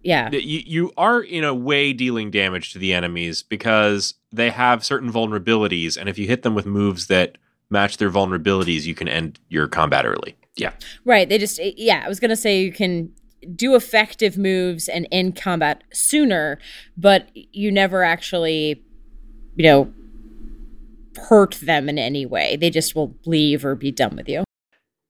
[0.02, 0.22] yeah.
[0.24, 4.50] have that you, you are in a way dealing damage to the enemies because they
[4.50, 7.36] have certain vulnerabilities, and if you hit them with moves that
[7.70, 10.36] match their vulnerabilities, you can end your combat early.
[10.56, 10.72] Yeah.
[11.04, 11.28] Right.
[11.28, 13.12] They just, yeah, I was going to say you can
[13.54, 16.58] do effective moves and end combat sooner,
[16.96, 18.82] but you never actually,
[19.58, 19.92] you know,
[21.28, 22.56] hurt them in any way.
[22.56, 24.44] They just will leave or be done with you.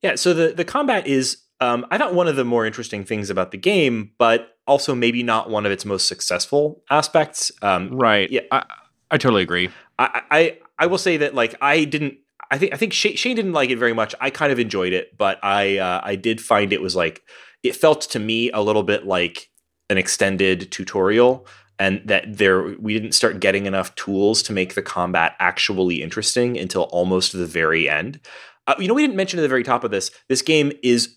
[0.02, 3.30] Yeah, so the the combat is um, I thought one of the more interesting things
[3.30, 7.52] about the game, but also maybe not one of its most successful aspects.
[7.62, 8.30] Um, Right.
[8.30, 8.42] Yeah.
[8.50, 8.64] I,
[9.11, 9.70] I totally agree.
[9.98, 12.14] I, I I will say that like I didn't.
[12.50, 14.14] I think I think Shane, Shane didn't like it very much.
[14.20, 17.22] I kind of enjoyed it, but I uh, I did find it was like
[17.62, 19.50] it felt to me a little bit like
[19.90, 21.46] an extended tutorial,
[21.78, 26.58] and that there we didn't start getting enough tools to make the combat actually interesting
[26.58, 28.20] until almost the very end.
[28.66, 30.10] Uh, you know, we didn't mention at the very top of this.
[30.28, 31.16] This game is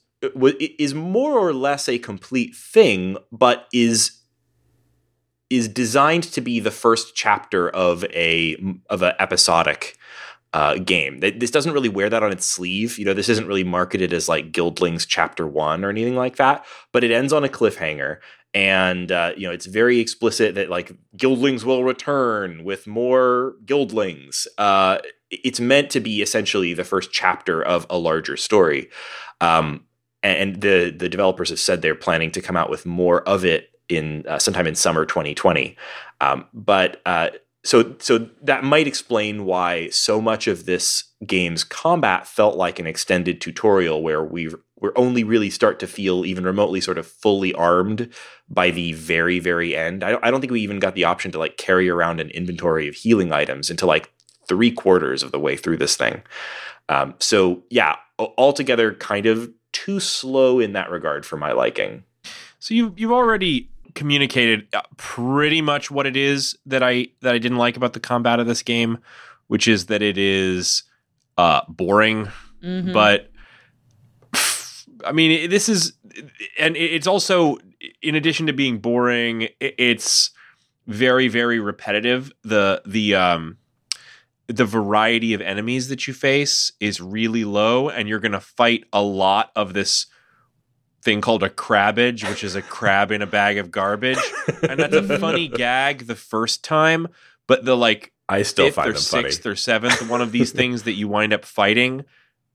[0.79, 4.21] is more or less a complete thing, but is
[5.49, 8.55] is designed to be the first chapter of a
[8.89, 9.97] of an episodic
[10.53, 11.19] uh, game.
[11.19, 12.99] This doesn't really wear that on its sleeve.
[12.99, 16.65] You know, this isn't really marketed as like Guildlings Chapter One or anything like that.
[16.91, 18.17] But it ends on a cliffhanger,
[18.53, 24.47] and uh, you know, it's very explicit that like Guildlings will return with more Guildlings.
[24.57, 24.97] Uh,
[25.29, 28.89] it's meant to be essentially the first chapter of a larger story.
[29.39, 29.85] Um,
[30.23, 33.69] and the the developers have said they're planning to come out with more of it
[33.89, 35.75] in uh, sometime in summer 2020.
[36.19, 37.29] Um, but uh,
[37.63, 42.87] so so that might explain why so much of this game's combat felt like an
[42.87, 44.49] extended tutorial where we
[44.81, 48.09] we're only really start to feel even remotely sort of fully armed
[48.49, 50.03] by the very very end.
[50.03, 52.29] I don't, I don't think we even got the option to like carry around an
[52.31, 54.11] inventory of healing items until like
[54.47, 56.21] three quarters of the way through this thing.
[56.89, 62.03] Um, so yeah, altogether kind of too slow in that regard for my liking.
[62.59, 67.37] So you you've already communicated uh, pretty much what it is that I that I
[67.37, 68.97] didn't like about the combat of this game,
[69.47, 70.83] which is that it is
[71.37, 72.27] uh, boring.
[72.63, 72.93] Mhm.
[72.93, 73.30] But
[75.05, 75.93] I mean, this is,
[76.57, 77.57] and it's also
[78.01, 80.31] in addition to being boring, it's
[80.87, 82.31] very very repetitive.
[82.43, 83.57] The the um
[84.47, 88.83] the variety of enemies that you face is really low, and you're going to fight
[88.91, 90.07] a lot of this
[91.03, 94.19] thing called a crabbage, which is a crab in a bag of garbage.
[94.67, 97.07] And that's a funny gag the first time,
[97.47, 99.23] but the like I still fifth find or them funny.
[99.23, 102.05] sixth or seventh one of these things that you wind up fighting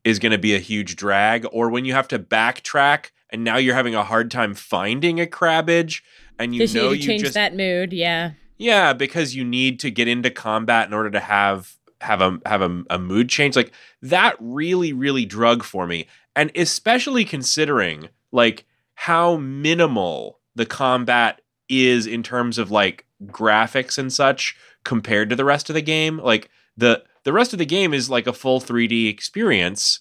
[0.07, 1.45] is going to be a huge drag.
[1.51, 5.27] Or when you have to backtrack and now you're having a hard time finding a
[5.27, 6.05] crabbage
[6.39, 7.93] and you know you change just that mood.
[7.93, 8.33] Yeah.
[8.57, 12.63] yeah, because you need to get into combat in order to have have a have
[12.63, 13.57] a, a mood change.
[13.57, 18.65] Like that really really drug for me, and especially considering like
[18.95, 25.45] how minimal the combat is in terms of like graphics and such compared to the
[25.45, 26.19] rest of the game.
[26.19, 29.99] Like the the rest of the game is like a full 3D experience,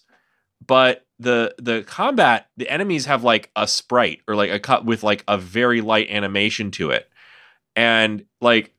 [0.65, 5.01] but the the combat the enemies have like a sprite or like a cut with
[5.01, 7.09] like a very light animation to it.
[7.75, 8.75] And like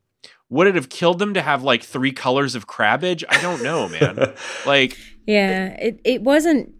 [0.48, 3.88] would it have killed them to have like three colors of crabbage i don't know
[3.88, 4.16] man.
[4.66, 6.72] Like Yeah, it it wasn't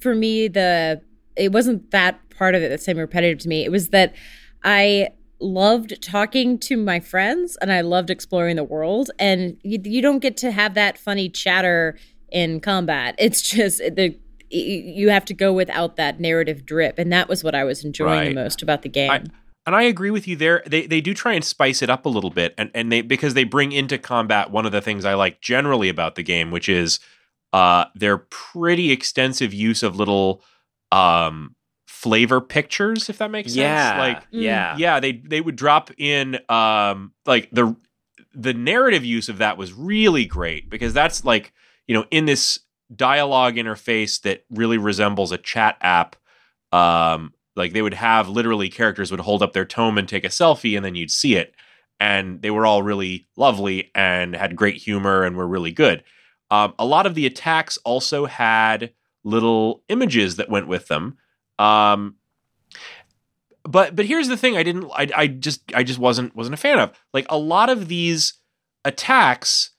[0.00, 1.00] for me the
[1.36, 3.64] it wasn't that part of it that seemed repetitive to me.
[3.64, 4.16] It was that
[4.64, 10.02] I loved talking to my friends and I loved exploring the world and you, you
[10.02, 11.96] don't get to have that funny chatter
[12.30, 13.14] in combat.
[13.18, 14.16] It's just the
[14.50, 18.10] you have to go without that narrative drip and that was what I was enjoying
[18.20, 18.28] Right.
[18.30, 19.10] the most about the game.
[19.10, 19.22] I-
[19.66, 20.62] and I agree with you there.
[20.66, 23.34] They they do try and spice it up a little bit, and and they because
[23.34, 26.70] they bring into combat one of the things I like generally about the game, which
[26.70, 27.00] is
[27.52, 30.42] uh their pretty extensive use of little
[30.90, 31.54] um
[31.98, 33.98] flavor pictures, if that makes yeah, sense.
[33.98, 34.42] Like Mm.
[34.42, 37.74] yeah, yeah, they they would drop in um like the
[38.32, 41.52] the narrative use of that was really great because that's like
[41.88, 42.60] you know in this
[42.94, 46.14] dialogue interface that really resembles a chat app
[46.72, 50.28] um like they would have literally characters would hold up their tome and take a
[50.28, 51.52] selfie and then you'd see it
[51.98, 56.04] and they were all really lovely and had great humor and were really good
[56.50, 58.92] um, a lot of the attacks also had
[59.24, 61.18] little images that went with them
[61.58, 62.16] um,
[63.64, 66.58] but but here's the thing i didn't I, I just i just wasn't wasn't a
[66.58, 66.92] fan of.
[67.12, 68.34] Like a lot of these
[68.84, 69.70] attacks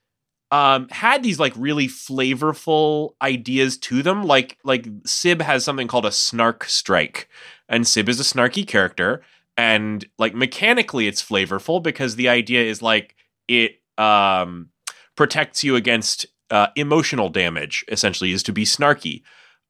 [0.51, 4.23] um had these like really flavorful ideas to them.
[4.23, 7.29] Like like sib has something called a snark strike
[7.67, 9.23] and sib is a snarky character.
[9.57, 13.15] And like mechanically it's flavorful because the idea is like
[13.47, 14.69] it um
[15.15, 19.21] protects you against uh, emotional damage essentially is to be snarky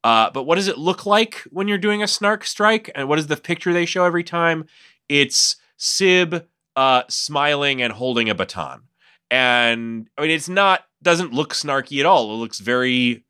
[0.03, 2.89] uh, but what does it look like when you're doing a snark strike?
[2.95, 4.65] And what is the picture they show every time?
[5.09, 8.83] It's Sib uh, smiling and holding a baton.
[9.31, 12.33] And I mean, it's not doesn't look snarky at all.
[12.33, 13.25] It looks very,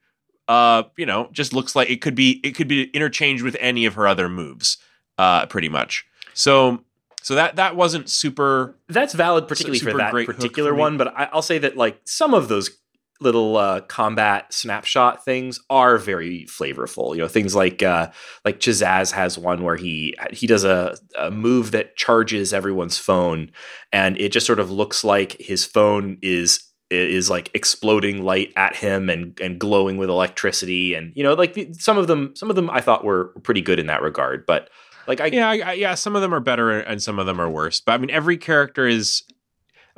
[0.47, 3.85] uh, you know, just looks like it could be it could be interchanged with any
[3.85, 4.77] of her other moves,
[5.17, 6.05] uh, pretty much.
[6.33, 6.83] So,
[7.21, 8.75] so that that wasn't super.
[8.87, 10.97] that's valid, particularly for that particular one.
[10.97, 12.77] But I, I'll say that like some of those
[13.21, 17.15] little uh, combat snapshot things are very flavorful.
[17.15, 18.11] You know, things like uh,
[18.45, 23.51] like Chazaz has one where he he does a, a move that charges everyone's phone,
[23.91, 28.75] and it just sort of looks like his phone is is like exploding light at
[28.75, 32.49] him and and glowing with electricity and you know like the, some of them some
[32.49, 34.71] of them I thought were pretty good in that regard but
[35.07, 35.93] like I Yeah, I, I- yeah.
[35.93, 37.79] Some of them are better and some of them are worse.
[37.81, 39.23] But I mean, every character is.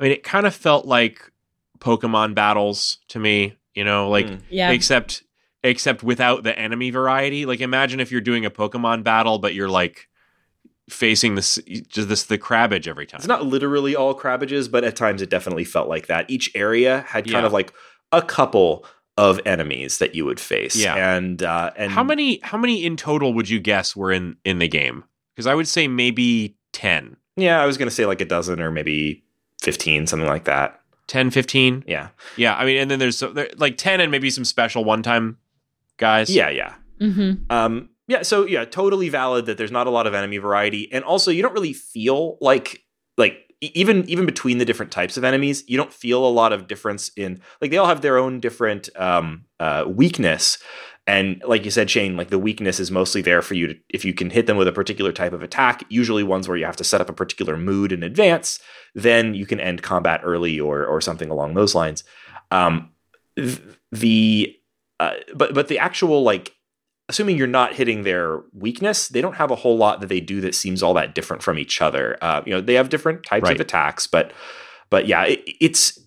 [0.00, 1.30] I mean, it kind of felt like
[1.82, 3.56] Pokemon battles to me.
[3.74, 4.40] You know, like Mm.
[4.50, 4.70] Yeah.
[4.70, 5.22] except
[5.64, 7.44] except without the enemy variety.
[7.46, 10.08] Like imagine if you're doing a Pokemon battle, but you're like
[10.90, 13.18] facing this just this the Crabbage every time.
[13.18, 16.28] It's not literally all Crabbages, but at times it definitely felt like that.
[16.28, 17.46] Each area had kind Yeah.
[17.46, 17.72] of like
[18.10, 18.84] a couple
[19.16, 20.74] of enemies that you would face.
[20.76, 21.14] Yeah.
[21.16, 24.58] And uh and how many how many in total would you guess were in in
[24.58, 25.04] the game?
[25.34, 27.16] Because I would say maybe 10.
[27.36, 29.24] Yeah, I was gonna say like a dozen or maybe
[29.62, 30.80] fifteen, something like that.
[31.06, 31.84] 10, 15.
[31.86, 32.08] Yeah.
[32.36, 35.02] Yeah, I mean, and then there's so, there, like 10 and maybe some special one
[35.02, 35.38] time
[35.96, 36.30] guys.
[36.30, 36.74] Yeah, yeah.
[37.00, 37.44] Mm-hmm.
[37.50, 40.92] Um yeah, so yeah, totally valid that there's not a lot of enemy variety.
[40.92, 42.84] And also you don't really feel like
[43.16, 46.66] like even even between the different types of enemies, you don't feel a lot of
[46.66, 50.58] difference in like they all have their own different um uh weakness.
[51.06, 54.04] And like you said, Shane, like the weakness is mostly there for you to if
[54.04, 56.76] you can hit them with a particular type of attack, usually ones where you have
[56.76, 58.60] to set up a particular mood in advance,
[58.94, 62.04] then you can end combat early or or something along those lines.
[62.52, 62.90] Um
[63.90, 64.54] the
[65.00, 66.54] uh, but but the actual like
[67.08, 70.40] assuming you're not hitting their weakness, they don't have a whole lot that they do
[70.40, 72.16] that seems all that different from each other.
[72.22, 73.56] Uh, you know, they have different types Right.
[73.56, 74.32] of attacks, but
[74.88, 75.98] but yeah, it, it's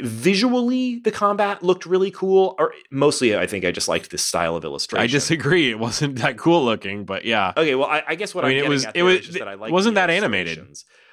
[0.00, 2.54] visually the combat looked really cool.
[2.58, 5.02] Or mostly, I think I just liked this style of illustration.
[5.02, 5.70] I disagree.
[5.70, 7.52] It wasn't that cool looking, but yeah.
[7.56, 9.72] Okay, well, I, I guess what I mean, it was- it was- that I like
[9.72, 10.66] wasn't that animated.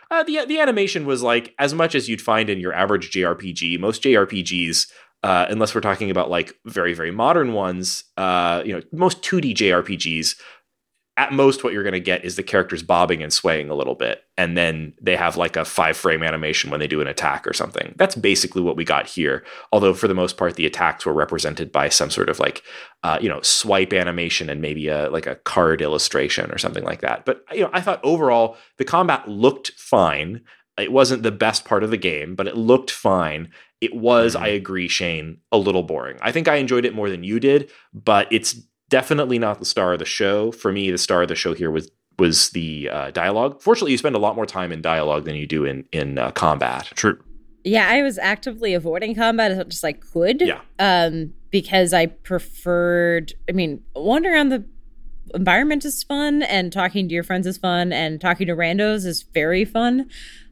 [0.10, 3.80] Uh, the the animation was like as much as you'd find in your average JRPG.
[3.80, 4.88] Most JRPGs,
[5.24, 9.56] uh, unless we're talking about like very very modern ones, uh, you know, most 2D
[9.56, 10.36] JRPGs,
[11.22, 13.94] at most what you're going to get is the characters bobbing and swaying a little
[13.94, 17.46] bit, and then they have like a five frame animation when they do an attack
[17.48, 17.94] or something.
[17.98, 19.44] That's basically what we got here.
[19.72, 22.64] Although for the most part, the attacks were represented by some sort of like
[23.04, 27.02] uh, you know swipe animation and maybe a like a card illustration or something like
[27.02, 27.24] that.
[27.24, 30.42] But you know, I thought overall the combat looked fine.
[30.80, 33.52] It wasn't the best part of the game, but it looked fine.
[33.82, 34.42] It was, Mhm.
[34.42, 36.18] I agree, Shane, a little boring.
[36.22, 38.56] I think I enjoyed it more than you did, but it's
[38.92, 40.52] definitely not the star of the show.
[40.52, 43.60] For me, the star of the show here was was the uh, dialogue.
[43.60, 46.30] Fortunately, you spend a lot more time in dialogue than you do in in uh,
[46.32, 46.92] combat.
[46.94, 47.18] True.
[47.64, 50.42] Yeah, I was actively avoiding combat as much as I could.
[50.42, 50.62] Yeah.
[50.78, 53.34] Um, because I preferred.
[53.50, 54.64] I mean, wandering around the
[55.34, 59.24] environment is fun, and talking to your friends is fun, and talking to randos is
[59.24, 60.10] very fun.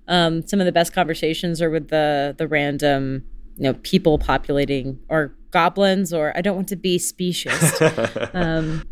[0.07, 3.25] Um, some of the best conversations are with the the random,
[3.57, 7.81] you know, people populating or goblins, or I don't want to be specious.
[8.33, 8.83] um,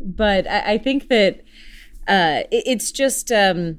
[0.00, 1.40] but I, I think that
[2.06, 3.78] uh, it- it's just um,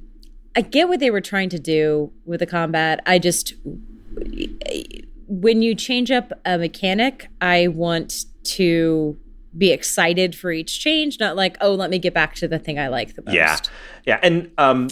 [0.56, 3.00] I get what they were trying to do with the combat.
[3.06, 3.54] I just
[5.26, 9.16] when you change up a mechanic, I want to
[9.56, 12.78] be excited for each change, not like oh, let me get back to the thing
[12.78, 13.34] I like the most.
[13.34, 13.56] Yeah.
[14.06, 14.88] Yeah, and um,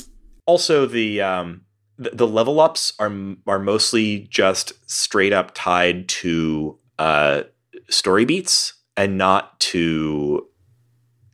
[0.47, 1.62] also the um,
[1.97, 3.12] the, the level ups are
[3.47, 7.42] are mostly just straight up tied to uh,
[7.88, 10.46] story beats and not to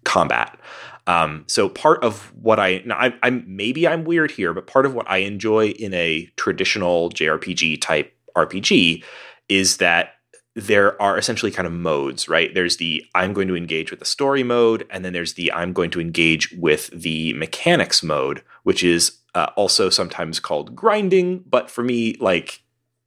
[0.04, 0.58] combat.
[1.06, 4.94] Um, so part of what I, I, I'm maybe I'm weird here, but part of
[4.94, 9.04] what I enjoy in a traditional JRPG type RPG
[9.48, 10.14] is that
[10.56, 12.54] there are essentially kind of modes, right?
[12.54, 15.72] There's the I'm going to engage with the story mode, and then there's the I'm
[15.72, 21.40] going to engage with the mechanics mode, which is uh, also sometimes called grinding.
[21.40, 22.62] But for me, like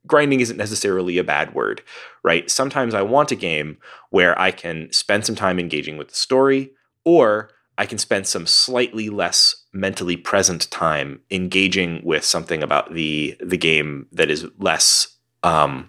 [0.06, 1.82] grinding isn't necessarily a bad word,
[2.28, 2.50] right?
[2.50, 3.78] Sometimes I want a game
[4.10, 6.72] where I can spend some time engaging with the story,
[7.06, 7.48] or
[7.78, 13.56] I can spend some slightly less mentally present time engaging with something about the the
[13.56, 15.88] game that is less um,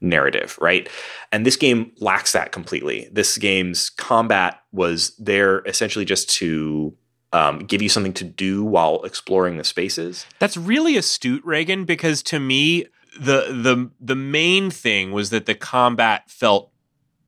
[0.00, 0.88] narrative, right?
[1.30, 3.10] And this game lacks that completely.
[3.12, 6.96] This game's combat was there essentially just to
[7.34, 10.24] um, give you something to do while exploring the spaces.
[10.38, 12.86] That's really astute, Reagan, because to me,
[13.18, 16.70] the the the main thing was that the combat felt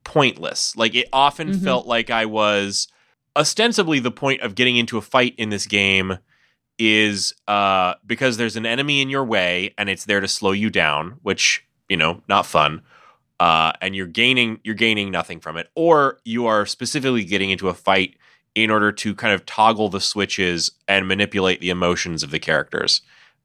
[0.03, 0.75] pointless.
[0.75, 1.63] Like it often mm-hmm.
[1.63, 2.87] felt like I was
[3.35, 6.17] ostensibly the point of getting into a fight in this game
[6.77, 10.69] is uh, because there's an enemy in your way and it's there to slow you
[10.69, 12.81] down, which you know not fun.
[13.39, 17.69] Uh, and you're gaining you're gaining nothing from it, or you are specifically getting into
[17.69, 18.15] a fight
[18.55, 23.01] in order to kind of toggle the switches and manipulate the emotions of the characters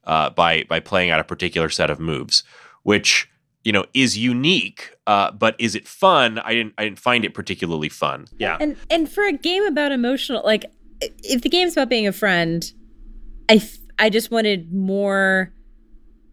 [0.07, 2.43] uh, by by playing out a particular set of moves,
[2.83, 3.31] which
[3.65, 6.39] you know is unique uh, but is it fun?
[6.39, 8.27] I didn't i didn't find it particularly fun.
[8.39, 8.57] Yeah.
[8.61, 10.65] And and for a game about emotional like
[11.01, 12.73] if the game's about being a friend
[13.51, 13.61] i
[13.99, 15.53] i just wanted more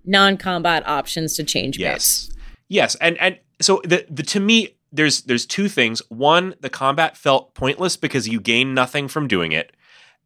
[0.05, 2.31] non-combat options to change yes.
[2.69, 6.01] yes and and so the the to me there's there's two things.
[6.09, 9.71] One the combat felt pointless because you gain nothing from doing it.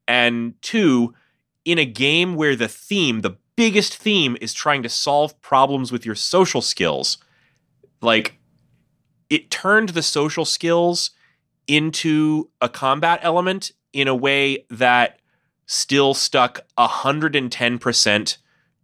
[0.08, 1.14] And two
[1.66, 6.06] in a game where the theme the biggest theme is trying to solve problems with
[6.06, 7.18] your social skills.
[8.02, 8.38] Like,
[9.30, 11.12] it turned the social skills
[11.68, 15.20] into a combat element in a way that
[15.66, 18.38] still stuck 110%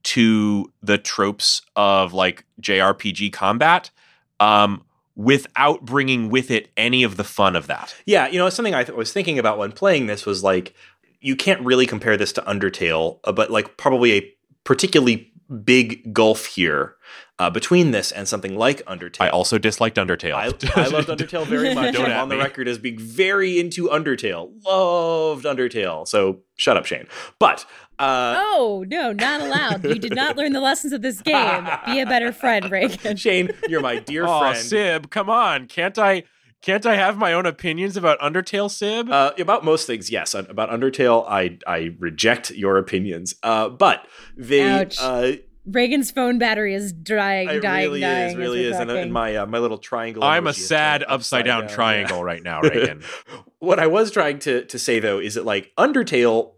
[0.04, 3.92] to the tropes of like JRPG combat
[4.40, 4.84] um,
[5.16, 7.96] without bringing with it any of the fun of that.
[8.06, 10.74] Yeah, you know, something I th- was thinking about when playing this was like,
[11.22, 15.32] you can't really compare this to Undertale, uh, but like probably a particularly
[15.64, 16.96] big gulf here
[17.38, 19.22] uh, between this and something like Undertale.
[19.22, 20.34] I also disliked Undertale.
[20.34, 20.46] I,
[20.82, 21.94] I loved Undertale very much.
[21.94, 24.52] Don't I'm on the record as being very into Undertale.
[24.66, 26.08] Loved Undertale.
[26.08, 27.08] So shut up, Shane.
[27.40, 27.66] But
[28.00, 29.84] uh, oh no, not allowed.
[29.84, 31.68] You did not learn the lessons of this game.
[31.86, 33.18] Be a better friend, Reagan.
[33.18, 34.58] Shane, you're my dear oh, friend.
[34.58, 36.24] Sib, come on, can't I?
[36.62, 39.10] Can't I have my own opinions about Undertale, Sib?
[39.10, 40.36] Uh, about most things, yes.
[40.36, 43.36] About Undertale, I I reject your opinions.
[43.42, 44.08] Uh, but
[44.38, 44.88] they.
[45.00, 45.34] Uh,
[45.66, 48.30] Reagan's phone battery is dying, it dying, really dying.
[48.32, 50.24] Is, really is, and, and my uh, my little triangle.
[50.24, 52.24] I'm a sad upside, down, down, triangle yeah.
[52.24, 53.04] right now, Reagan.
[53.60, 56.54] what I was trying to to say though is that like Undertale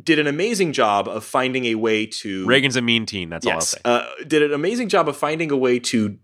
[0.00, 2.46] did an amazing job of finding a way to.
[2.46, 3.30] Reagan's a mean teen.
[3.30, 4.20] That's yes, all I'll say.
[4.20, 6.18] Uh, did an amazing job of finding a way to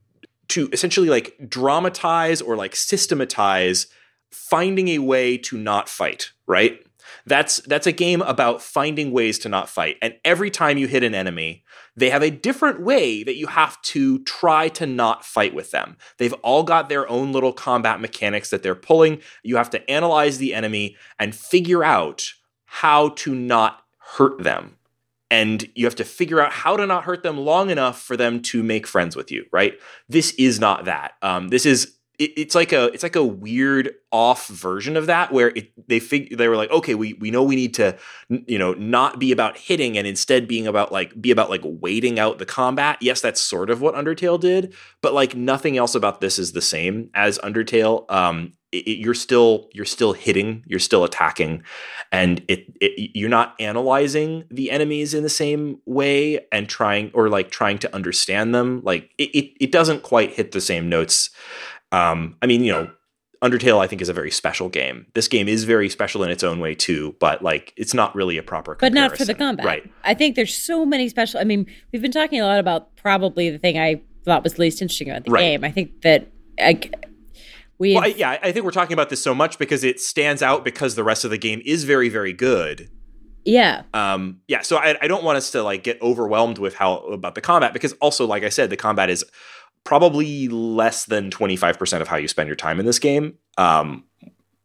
[0.49, 3.87] to essentially like dramatize or like systematize
[4.31, 6.81] finding a way to not fight, right?
[7.27, 9.97] That's that's a game about finding ways to not fight.
[10.01, 11.65] And every time you hit an enemy,
[11.95, 15.97] they have a different way that you have to try to not fight with them.
[16.19, 19.21] They've all got their own little combat mechanics that they're pulling.
[19.43, 22.33] You have to analyze the enemy and figure out
[22.65, 24.79] how to not hurt them
[25.33, 28.43] and you have to figure out how to not hurt them long enough for them
[28.43, 29.75] to make friends with you right?
[30.09, 31.15] This is not that.
[31.23, 35.33] Um, this is it, it's like a it's like a weird off version of that
[35.33, 37.97] where it, they fig- they were like okay we we know we need to
[38.29, 42.19] you know not be about hitting and instead being about like be about like waiting
[42.19, 42.99] out the combat.
[43.01, 46.63] Yes that's sort of what undertale did but like nothing else about this is the
[46.63, 48.11] same as undertale.
[48.11, 51.63] Um it, it, you're still you're still hitting, you're still attacking,
[52.11, 57.29] and it, it you're not analyzing the enemies in the same way and trying or
[57.29, 58.81] like trying to understand them.
[58.83, 61.31] Like it it, it doesn't quite hit the same notes.
[61.93, 62.91] Um, I mean, you know,
[63.43, 65.07] Undertale, I think, is a very special game.
[65.15, 68.39] This game is very special in its own way too, but like it's not really
[68.39, 68.77] a proper.
[68.77, 69.91] But not for the combat, right?
[70.05, 71.41] I think there's so many special.
[71.41, 74.81] I mean, we've been talking a lot about probably the thing I thought was least
[74.81, 75.41] interesting about the right.
[75.41, 75.65] game.
[75.65, 76.29] I think that
[76.61, 76.81] I,
[77.83, 80.41] we well, I, yeah, I think we're talking about this so much because it stands
[80.41, 82.89] out because the rest of the game is very, very good.
[83.45, 83.83] Yeah.
[83.93, 84.41] Um.
[84.47, 84.63] Yeah.
[84.63, 87.73] So I, I don't want us to like get overwhelmed with how about the combat
[87.73, 89.25] because also, like I said, the combat is
[89.83, 93.35] probably less than twenty five percent of how you spend your time in this game.
[93.59, 94.05] Um.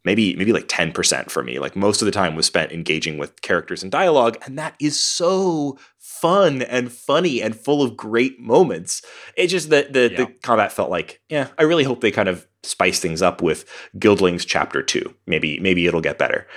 [0.07, 1.59] Maybe maybe like 10% for me.
[1.59, 4.99] Like most of the time was spent engaging with characters and dialogue and that is
[4.99, 9.01] so fun and funny and full of great moments.
[9.35, 10.17] It just that the, Yeah.
[10.17, 13.65] the combat felt like yeah i really hope they kind of spice things up with
[13.97, 16.47] guildlings chapter 2 maybe maybe it'll get better.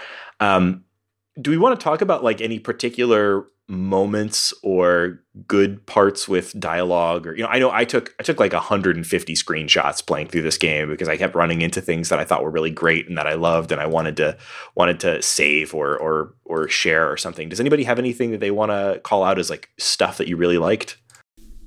[0.40, 0.84] Um,
[1.40, 7.24] do we want to talk about like any particular moments or good parts with dialogue
[7.26, 10.58] or you know i know i took i took like 150 screenshots playing through this
[10.58, 13.28] game because i kept running into things that i thought were really great and that
[13.28, 14.36] i loved and i wanted to
[14.74, 18.50] wanted to save or or or share or something does anybody have anything that they
[18.50, 20.96] want to call out as like stuff that you really liked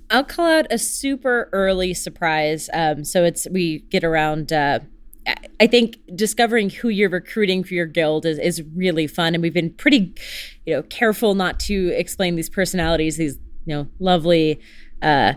[0.09, 2.69] I'll call out a super early surprise.
[2.71, 4.53] Um, so it's we get around.
[4.53, 4.79] Uh,
[5.27, 9.41] I- I think discovering who you're recruiting for your guild is is really fun, and
[9.41, 10.13] we've been pretty,
[10.65, 14.59] you know, careful not to explain these personalities, these you know, lovely.
[15.01, 15.33] Uh,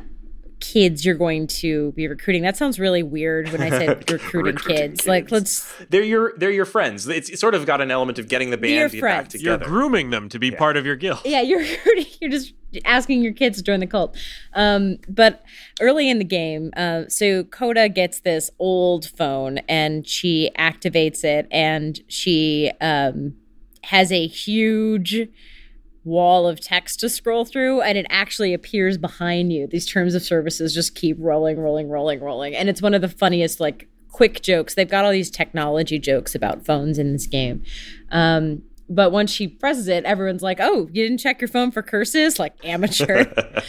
[0.59, 4.57] kids you're going to be recruiting that sounds really weird when i said recruiting, Recruiting
[4.77, 5.07] kids.
[5.07, 8.27] like let's they're your they're your friends it's, it's sort of got an element of
[8.27, 9.43] getting the band Your back friends.
[9.43, 10.57] You're together grooming them to be Yeah.
[10.59, 11.21] part of your guild.
[11.27, 11.61] yeah you're
[12.23, 12.55] you're just
[12.85, 14.17] asking your kids to join the cult.
[14.55, 15.43] Um, but
[15.81, 21.47] early in the game uh, so coda gets this old phone and she activates it
[21.51, 23.35] and she um,
[23.85, 25.29] has a huge
[26.05, 29.67] wall of text to scroll through and it actually appears behind you.
[29.67, 32.55] These terms of services just keep rolling rolling rolling rolling.
[32.55, 34.75] And it's one of the funniest like quick jokes.
[34.75, 37.63] They've got all these technology jokes about phones in this game.
[38.11, 41.83] Um, but once she presses it everyone's like oh you didn't check your phone for
[41.83, 42.39] curses?
[42.39, 43.25] Like amateur.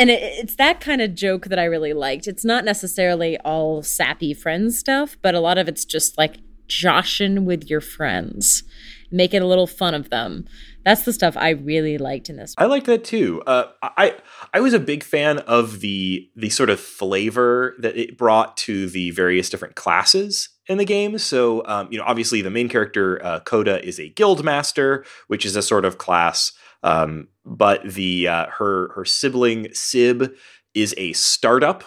[0.00, 2.28] And it, it's that kind of joke that i really liked.
[2.28, 6.36] It's not necessarily all sappy friends stuff but a lot of it's just like
[6.68, 8.62] joshing with your friends.
[9.10, 10.46] Making a little fun of them.
[10.84, 12.54] That's the stuff i really liked in this.
[12.56, 13.42] I like that too.
[13.46, 14.16] Uh, I
[14.54, 18.88] I was a big fan of the the sort of flavor that it brought to
[18.88, 21.18] the various different classes in the game.
[21.18, 25.44] So um, you know, obviously the main character uh, Coda is a guild master, which
[25.44, 26.52] is a sort of class.
[26.82, 30.32] Um, but the uh, her her sibling Sib
[30.74, 31.82] is a startup,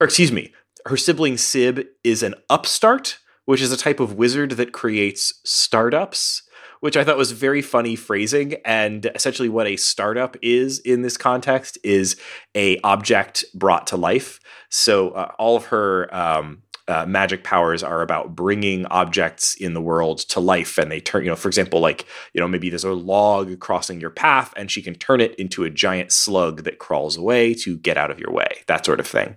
[0.00, 0.52] or excuse me,
[0.86, 6.42] her sibling Sib is an upstart, which is a type of wizard that creates startups
[6.84, 8.56] which I thought was very funny phrasing.
[8.62, 12.14] And essentially, what a startup is in this context is
[12.54, 14.38] a object brought to life.
[14.68, 19.80] So uh, all of her um, uh, magic powers are about bringing objects in the
[19.80, 21.24] world to life, and they turn.
[21.24, 24.70] You know, for example, like you know, maybe there's a log crossing your path, and
[24.70, 28.18] she can turn it into a giant slug that crawls away to get out of
[28.18, 28.48] your way.
[28.66, 29.36] That sort of thing.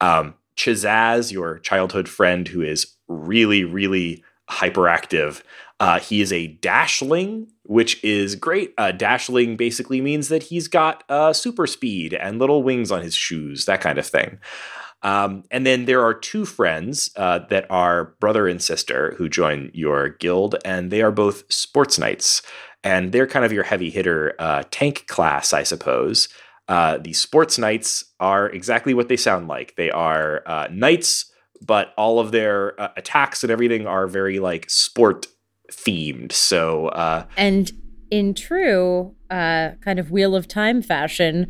[0.00, 5.42] Um, Chazaz, your childhood friend, who is really, really hyperactive.
[5.78, 8.72] Uh, he is a dashling, which is great.
[8.78, 13.14] Uh, dashling basically means that he's got uh, super speed and little wings on his
[13.14, 14.38] shoes, that kind of thing.
[15.02, 19.70] Um, and then there are two friends uh, that are brother and sister who join
[19.74, 22.42] your guild, and they are both sports knights.
[22.82, 26.28] And they're kind of your heavy hitter uh, tank class, I suppose.
[26.68, 29.74] Uh, the sports knights are exactly what they sound like.
[29.76, 31.30] They are uh, knights,
[31.64, 35.26] but all of their uh, attacks and everything are very like sport
[35.70, 36.32] themed.
[36.32, 37.70] So uh, and
[38.10, 41.48] in true uh, kind of wheel of time fashion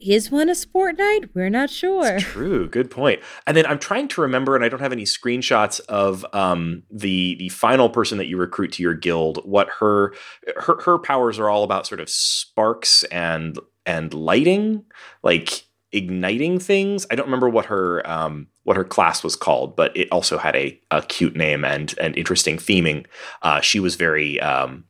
[0.00, 2.68] is one a sport night we're not sure It's true.
[2.68, 3.20] Good point.
[3.46, 7.36] And then I'm trying to remember, and I don't have any screenshots of um, the
[7.38, 9.40] the final person that you recruit to your guild.
[9.44, 10.14] What her
[10.56, 14.84] her her powers are all about, sort of sparks and and lighting,
[15.22, 17.06] like igniting things.
[17.10, 20.54] I don't remember what her um, what her class was called, but it also had
[20.56, 23.06] a, a cute name and and interesting theming.
[23.42, 24.40] Uh, she was very.
[24.40, 24.84] Um,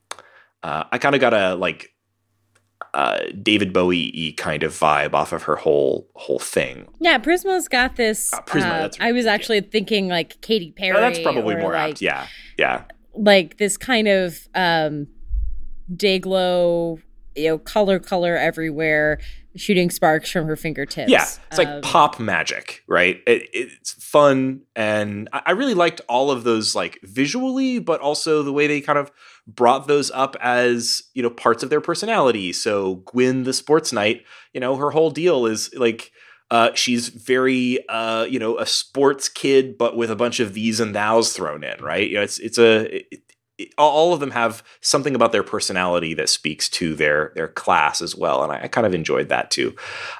[0.62, 1.92] uh, I kind of got a like
[2.98, 6.86] uh, David Bowie kind of vibe off of her whole whole thing.
[7.00, 10.72] yeah prisma's got this Ah, Prisma, uh, that's i was right, actually thinking like katy
[10.72, 12.02] perry Oh, that's probably more like, apt.
[12.02, 12.26] Yeah,
[12.58, 12.82] yeah.
[13.14, 15.06] like this kind of um
[15.94, 16.98] Day-Glo
[17.36, 19.20] you know color color everywhere
[19.58, 23.20] shooting sparks from her fingertips Yeah, it's like Um, pop magic, right?
[23.26, 28.42] It, it's fun, and I I really liked all of those, like visually, but also
[28.42, 29.10] the way they kind of
[29.46, 32.52] brought those up as you know parts of their personality.
[32.52, 36.12] So Gwyn, the sports knight, you know, her whole deal is like
[36.50, 40.80] uh, she's very uh, you know a sports kid, but with a bunch of thees
[40.80, 42.08] and thous thrown in, right?
[42.08, 43.22] You know, it's it's a it,
[43.76, 48.14] all of them have something about their personality that speaks to their their class as
[48.16, 49.74] well, and I, I kind of enjoyed that too.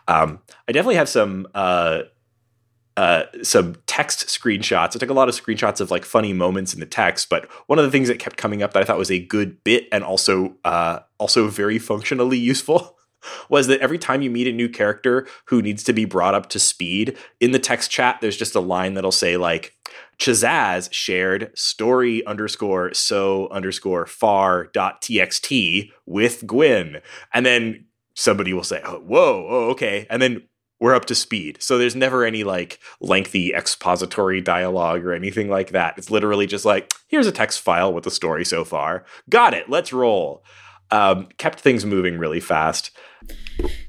[0.06, 2.02] Um, I definitely have some uh,
[2.96, 4.96] uh, some text screenshots.
[4.96, 7.78] I took a lot of screenshots of like funny moments in the text, but one
[7.78, 10.02] of the things that kept coming up that I thought was a good bit and
[10.02, 12.97] also uh, also very functionally useful
[13.48, 16.48] was that every time you meet a new character who needs to be brought up
[16.50, 19.74] to speed in the text chat, there's just a line that'll say like
[20.18, 27.00] Chazaz shared story underscore so underscore far dot txt with Gwyn.
[27.32, 30.06] And then somebody will say, oh, whoa, oh, okay.
[30.10, 30.42] And then
[30.80, 31.58] we're up to speed.
[31.60, 35.94] So there's never any like lengthy expository dialogue or anything like that.
[35.98, 39.04] It's literally just like, here's a text file with the story so far.
[39.28, 39.68] Got it.
[39.68, 40.44] Let's roll.
[40.90, 42.90] Um, kept things moving really fast.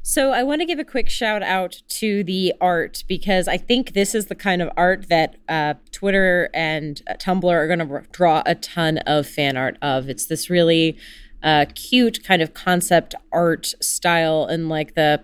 [0.02, 3.94] So I want to give a quick shout out to the art because I think
[3.94, 8.04] this is the kind of art that uh, Twitter and uh, Tumblr are going to
[8.12, 10.10] draw a ton of fan art of.
[10.10, 10.98] It's this really
[11.44, 15.24] uh, cute kind of concept art style and like the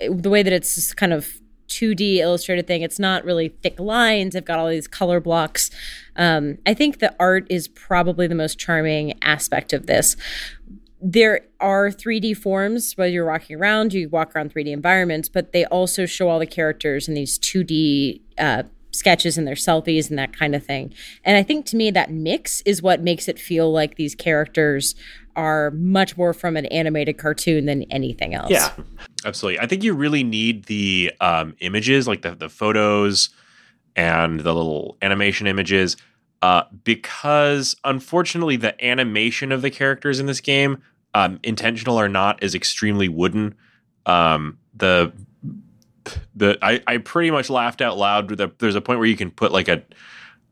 [0.00, 2.82] the way that it's just kind of 2D illustrated thing.
[2.82, 4.36] It's not really thick lines.
[4.36, 5.70] I've got all these color blocks.
[6.16, 10.16] Um, I think the art is probably the most charming aspect of this.
[11.02, 13.92] There are 3D forms while you're walking around.
[13.92, 18.20] You walk around 3D environments, but they also show all the characters in these 2D
[18.38, 20.94] uh, sketches and their selfies and that kind of thing.
[21.24, 24.94] And I think to me that mix is what makes it feel like these characters
[25.34, 28.50] are much more from an animated cartoon than anything else.
[28.50, 28.70] Yeah.
[29.24, 29.60] Absolutely.
[29.60, 33.30] I think you really need the um, images, like the, the photos
[33.96, 35.96] and the little animation images,
[36.42, 40.82] uh, because unfortunately, the animation of the characters in this game,
[41.14, 43.54] um, intentional or not, is extremely wooden.
[44.06, 45.12] Um, the
[46.34, 48.28] the I, I pretty much laughed out loud.
[48.28, 49.82] The, there's a point where you can put like a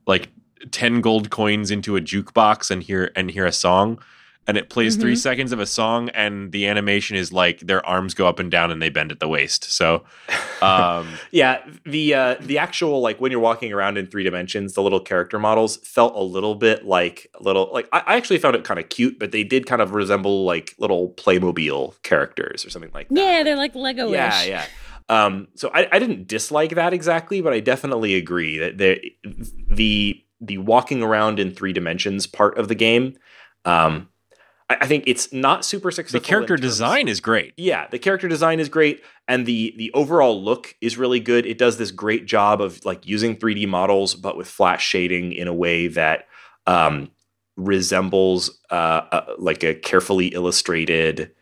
[0.06, 0.28] like
[0.70, 4.00] ten gold coins into a jukebox and hear and hear a song
[4.46, 5.02] and it plays mm-hmm.
[5.02, 8.50] three seconds of a song and the animation is like their arms go up and
[8.50, 9.64] down and they bend at the waist.
[9.64, 10.04] So
[10.62, 14.82] um, yeah the uh, the actual like when you're walking around in three dimensions the
[14.82, 18.56] little character models felt a little bit like a little like i, I actually found
[18.56, 22.70] it kind of cute but they did kind of resemble like little playmobil characters or
[22.70, 23.18] something like that.
[23.18, 24.66] Yeah they're like lego yeah yeah.
[25.08, 29.00] Um, so I, I didn't dislike that exactly but i definitely agree that the
[29.68, 33.16] the the walking around in three dimensions part of the game
[33.64, 34.08] um,
[34.70, 36.20] I think it's not super successful.
[36.20, 37.54] The character design is great.
[37.56, 41.44] Yeah, the character design is great, and the the overall look is really good.
[41.44, 45.48] It does this great job of like using 3D models, but with flat shading in
[45.48, 46.28] a way that
[46.68, 47.10] um,
[47.56, 51.32] resembles uh, uh, like a carefully illustrated.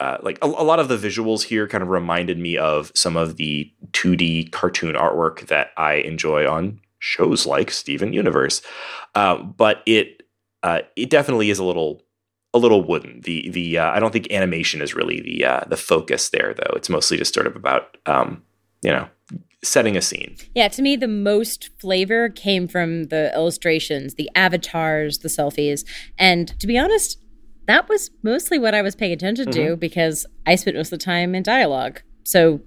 [0.00, 3.16] Uh, like a, a, lot of the visuals here kind of reminded me of some
[3.16, 8.60] of the 2D cartoon artwork that I enjoy on shows like Steven Universe,
[9.14, 10.22] uh, but it
[10.62, 12.02] uh, it definitely is a little
[12.54, 13.20] a little wooden.
[13.22, 16.72] The the uh, I don't think animation is really the uh, the focus there though.
[16.76, 18.42] It's mostly just sort of about um,
[18.82, 19.08] you know
[19.62, 20.36] setting a scene.
[20.54, 25.84] Yeah, to me the most flavor came from the illustrations, the avatars, the selfies,
[26.18, 27.18] and to be honest,
[27.66, 29.70] that was mostly what I was paying attention mm-hmm.
[29.70, 32.02] to because I spent most of the time in dialogue.
[32.22, 32.60] So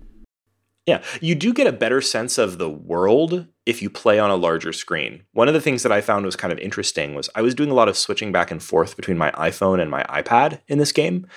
[0.86, 4.36] yeah, you do get a better sense of the world if you play on a
[4.38, 5.24] larger screen.
[5.34, 7.70] One of the things that I found was kind of interesting was I was doing
[7.70, 10.94] a lot of switching back and forth between my iPhone and my iPad in this
[10.94, 11.28] game,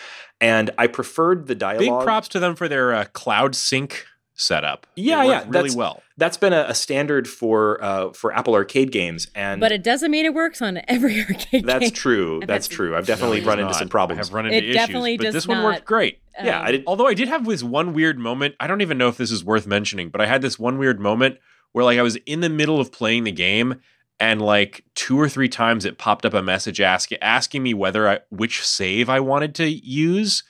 [0.40, 1.98] and I preferred the dialogue.
[1.98, 4.86] Big props to them for their uh, cloud sync setup.
[4.94, 6.04] Yeah, yeah, really well.
[6.18, 10.12] That's been a, a standard for uh, for Apple Arcade games, and but it doesn't
[10.12, 11.66] mean it works on every arcade.
[11.66, 11.90] That's game.
[11.90, 12.42] true.
[12.46, 12.96] That's true.
[12.96, 14.28] I've definitely no, run into some problems.
[14.28, 16.20] I've run into it issues, definitely but does this not, one worked great.
[16.38, 16.84] Um, yeah, I did.
[16.86, 18.54] Although I did have this one weird moment.
[18.60, 21.00] I don't even know if this is worth mentioning, but I had this one weird
[21.00, 21.38] moment
[21.72, 23.80] where like I was in the middle of playing the game
[24.18, 28.08] and like two or three times it popped up a message asking asking me whether
[28.08, 30.42] I which save I wanted to use.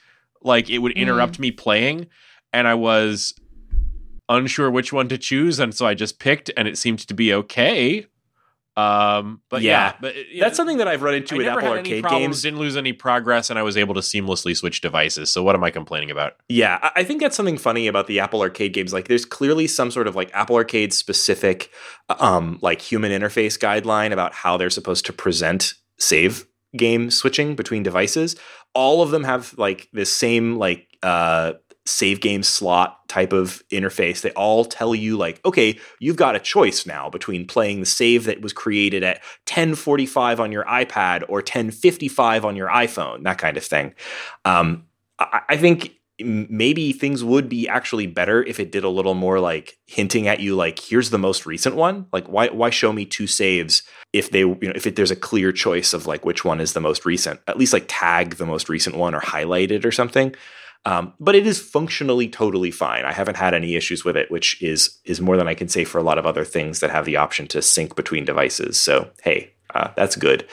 [0.43, 1.39] Like it would interrupt mm.
[1.39, 2.07] me playing
[2.53, 3.33] and I was
[4.29, 7.33] unsure which one to choose, and so I just picked, and it seemed to be
[7.33, 8.07] okay.
[8.81, 11.69] Um, but yeah, yeah but that's know, something that I've run into I with Apple
[11.69, 12.41] Arcade games.
[12.41, 15.29] Didn't lose any progress, and I was able to seamlessly switch devices.
[15.29, 16.33] So what am I complaining about?
[16.49, 18.93] Yeah, I think that's something funny about the Apple Arcade games.
[18.93, 21.71] Like, there's clearly some sort of like Apple Arcade specific,
[22.09, 27.83] um, like human interface guideline about how they're supposed to present save game switching between
[27.83, 28.35] devices.
[28.73, 31.53] All of them have like this same like uh
[31.91, 34.21] save game slot type of interface.
[34.21, 38.25] They all tell you like, okay, you've got a choice now between playing the save
[38.25, 39.17] that was created at
[39.47, 43.93] 1045 on your iPad or 1055 on your iPhone, that kind of thing.
[44.45, 44.85] Um,
[45.19, 49.39] I, I think maybe things would be actually better if it did a little more
[49.39, 53.05] like hinting at you like here's the most recent one like why why show me
[53.05, 53.83] two saves
[54.13, 56.73] if they you know if it, there's a clear choice of like which one is
[56.73, 59.91] the most recent at least like tag the most recent one or highlight it or
[59.91, 60.33] something
[60.85, 63.05] um, but it is functionally totally fine.
[63.05, 65.83] I haven't had any issues with it, which is is more than I can say
[65.83, 68.79] for a lot of other things that have the option to sync between devices.
[68.79, 70.47] So hey, uh, that's good.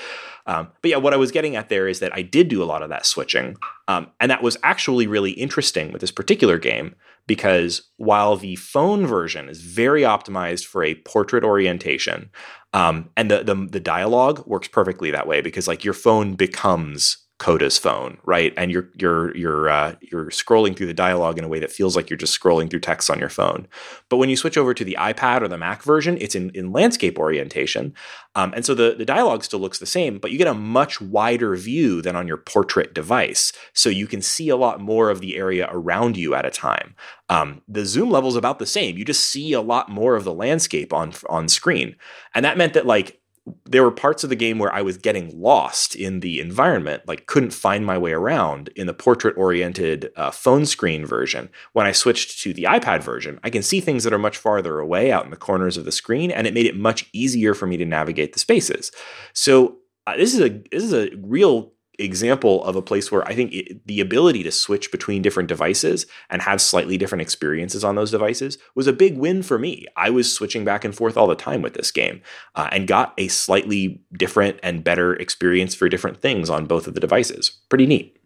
[0.47, 2.65] Um, but yeah, what I was getting at there is that I did do a
[2.65, 3.57] lot of that switching.
[3.87, 6.95] Um, and that was actually really interesting with this particular game
[7.27, 12.31] because while the phone version is very optimized for a portrait orientation,
[12.73, 17.28] um, and the, the the dialogue works perfectly that way because like your phone becomes
[17.39, 18.53] Coda's phone, right?
[18.57, 21.95] And you're you're you're uh, you're scrolling through the dialogue in a way that feels
[21.95, 23.69] like you're just scrolling through text on your phone.
[24.09, 26.73] But when you switch over to the iPad or the Mac version, it's in, in
[26.73, 27.95] landscape orientation,
[28.35, 31.01] um, and so the the dialogue still looks the same, but you get a much
[31.01, 35.21] wider view than on your portrait device, so you can see a lot more of
[35.21, 36.97] the area around you at a time.
[37.29, 38.99] Um, the zoom level is about the same.
[38.99, 41.95] You just see a lot more of the landscape on on screen,
[42.35, 43.21] and that meant that like
[43.65, 47.27] there were parts of the game where I was getting lost in the environment, like
[47.27, 51.51] couldn't find my way around in the portrait oriented uh, phone screen version.
[51.73, 54.79] When I switched to the iPad version, I can see things that are much farther
[54.79, 57.67] away out in the corners of the screen, and it made it much easier for
[57.67, 58.91] me to navigate the spaces.
[59.33, 63.35] So uh, this is a this is a real example of a place where I
[63.35, 67.97] think it, the ability to switch between different devices and have slightly different experiences on
[67.97, 69.87] those devices was a big win for me.
[69.97, 72.23] I was switching back and forth all the time with this game
[72.55, 76.95] uh, and got a slightly different and better experience for different things on both of
[76.95, 77.51] the devices.
[77.69, 78.17] Pretty neat.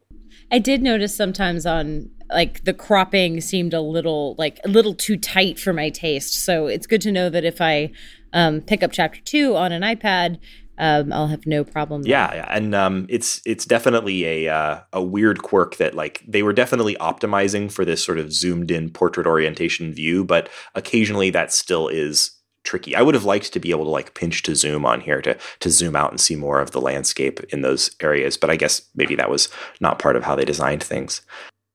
[0.51, 5.17] I did notice sometimes on like the cropping seemed a little like a little too
[5.17, 6.45] tight for my taste.
[6.45, 7.91] So it's good to know that if I
[8.35, 10.39] um, pick up chapter two on an iPad,
[10.79, 12.03] um, I'll have no problem.
[12.05, 16.43] Yeah, yeah, and um, it's it's definitely a uh, a weird quirk that like they
[16.43, 21.53] were definitely optimizing for this sort of zoomed in portrait orientation view, but occasionally that
[21.53, 22.97] still is tricky.
[22.97, 25.37] I would have liked to be able to like pinch to zoom on here to
[25.61, 28.83] to zoom out and see more of the landscape in those areas, but I guess
[28.95, 29.49] maybe that was
[29.81, 31.23] not part of how they designed things.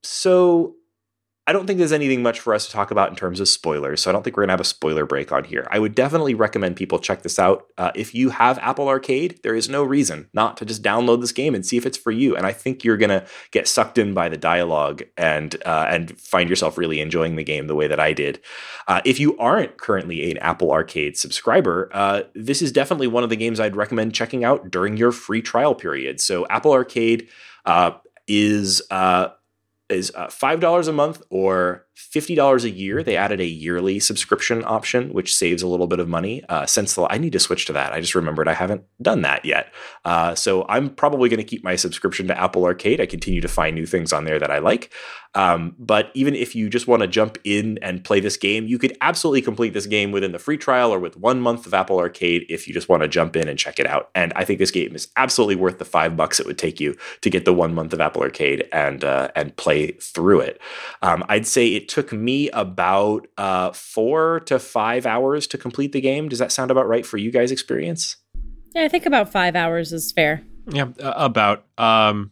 [0.03, 0.75] So
[1.47, 4.03] I don't think there's anything much for us to talk about in terms of spoilers,
[4.03, 5.65] so I don't think we're going to have a spoiler break on here.
[5.71, 7.67] I would definitely recommend people check this out.
[7.77, 11.31] Uh, if you have Apple Arcade, there is no reason not to just download this
[11.31, 12.35] game and see if it's for you.
[12.35, 16.19] And I think you're going to get sucked in by the dialogue and uh, and
[16.19, 18.41] find yourself really enjoying the game the way that I did.
[18.89, 23.29] Uh, if you aren't currently an Apple Arcade subscriber, uh, this is definitely one of
[23.29, 26.19] the games I'd recommend checking out during your free trial period.
[26.19, 27.29] So Apple Arcade
[27.65, 27.91] uh,
[28.27, 29.29] is uh,
[29.89, 33.01] is uh, $5 a month or $50 a year.
[33.01, 36.43] They added a yearly subscription option, which saves a little bit of money.
[36.47, 37.91] Uh, since the, I need to switch to that.
[37.91, 39.73] I just remembered I haven't done that yet.
[40.05, 43.01] Uh, so I'm probably going to keep my subscription to Apple Arcade.
[43.01, 44.93] I continue to find new things on there that I like.
[45.37, 48.79] Um, but even if you just want to jump in and play this game, you
[48.79, 51.99] could absolutely complete this game within the free trial or with one month of Apple
[51.99, 54.09] Arcade if you just want to jump in and check it out.
[54.15, 56.95] And I think this game is absolutely worth the five bucks it would take you
[57.21, 60.59] to get the one month of Apple Arcade and uh, and play through it.
[61.03, 66.01] Um, I'd say it took me about uh, four to five hours to complete the
[66.01, 66.29] game.
[66.29, 68.17] Does that sound about right for you guys' experience?
[68.75, 70.43] Yeah, I think about five hours is fair.
[70.67, 71.65] Yeah, uh, about.
[71.77, 72.31] Um,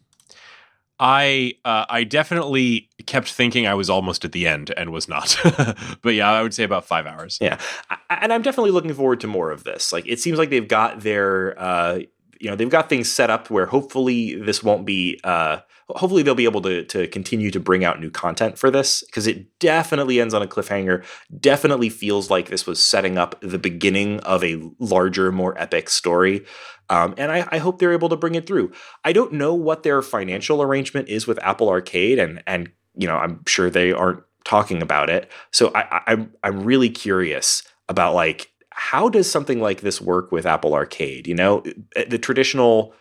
[0.98, 5.36] I uh, I definitely kept thinking I was almost at the end and was not.
[6.02, 7.38] but yeah, I would say about five hours.
[7.40, 7.58] Yeah,
[7.90, 9.92] I, and I'm definitely looking forward to more of this.
[9.92, 12.00] Like, it seems like they've got their, uh,
[12.40, 15.20] you know, they've got things set up where hopefully this won't be.
[15.22, 15.58] Uh,
[15.90, 19.26] hopefully they'll be able to to continue to bring out new content for this because
[19.26, 21.04] it definitely ends on a cliffhanger.
[21.38, 26.44] Definitely feels like this was setting up the beginning of a larger, more epic story.
[26.88, 28.70] Um, and I, I, hope they're able to bring it through.
[29.04, 33.16] I don't know what their financial arrangement is with Apple Arcade, and and you know
[33.16, 35.30] I'm sure they aren't talking about it.
[35.52, 40.46] So I, I'm I'm really curious about like how does something like this work with
[40.46, 41.26] Apple Arcade?
[41.26, 41.64] You know,
[42.08, 42.94] the traditional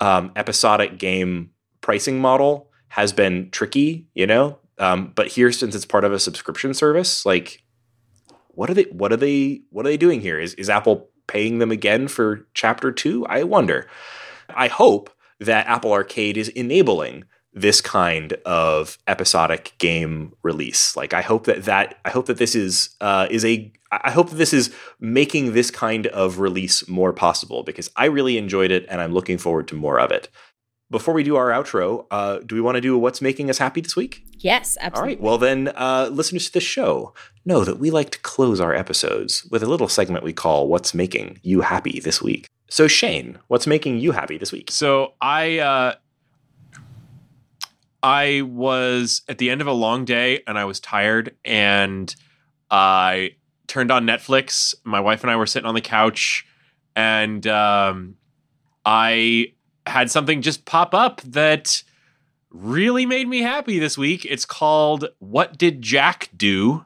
[0.00, 1.50] um, episodic game
[1.84, 4.08] pricing model has been tricky.
[4.14, 7.62] You know, um, but here since it's part of a subscription service, like
[8.48, 10.40] what are they what are they what are they doing here?
[10.40, 13.26] Is is Apple paying them again for chapter two?
[13.26, 13.86] I wonder.
[14.48, 15.10] I hope
[15.40, 20.96] that Apple Arcade is enabling this kind of episodic game release.
[20.96, 24.30] Like I hope that that I hope that this is uh, is a I hope
[24.30, 28.86] that this is making this kind of release more possible because I really enjoyed it
[28.88, 30.30] and I'm looking forward to more of it.
[30.90, 33.80] Before we do our outro, uh, do we want to do what's making us happy
[33.80, 34.24] this week?
[34.38, 35.14] Yes, absolutely.
[35.14, 35.20] All right.
[35.22, 37.14] Well, then, uh, listeners to the show
[37.44, 40.94] know that we like to close our episodes with a little segment we call "What's
[40.94, 44.70] Making You Happy This Week." So, Shane, what's making you happy this week?
[44.70, 45.94] So, I uh,
[48.02, 52.14] I was at the end of a long day and I was tired, and
[52.70, 54.74] I turned on Netflix.
[54.84, 56.46] My wife and I were sitting on the couch,
[56.94, 58.16] and um,
[58.84, 59.54] I
[59.86, 61.82] had something just pop up that
[62.50, 64.24] really made me happy this week.
[64.24, 66.84] It's called What Did Jack Do?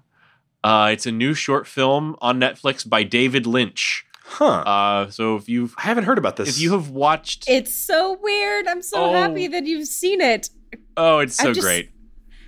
[0.64, 4.04] Uh, it's a new short film on Netflix by David Lynch.
[4.24, 4.44] Huh.
[4.46, 6.48] Uh, so if you've I haven't heard about this.
[6.50, 8.66] if you have watched, It's so weird.
[8.66, 9.12] I'm so Oh.
[9.12, 10.50] happy that you've seen it.
[10.96, 11.90] oh, it's so just- great.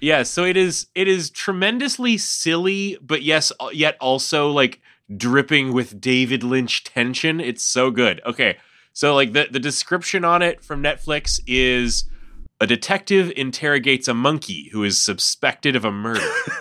[0.02, 0.86] Yeah, so it is.
[0.94, 4.80] It is tremendously silly, but yes, uh, yet also like
[5.14, 7.38] dripping with David Lynch tension.
[7.38, 8.20] It's so good.
[8.24, 8.56] Okay,
[8.92, 12.04] so like the the description on it from Netflix is
[12.62, 16.20] a detective interrogates a monkey who is suspected of a murder.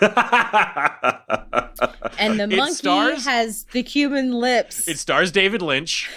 [2.18, 4.86] And the It monkey stars- has the Cuban lips.
[4.88, 6.10] It stars David Lynch.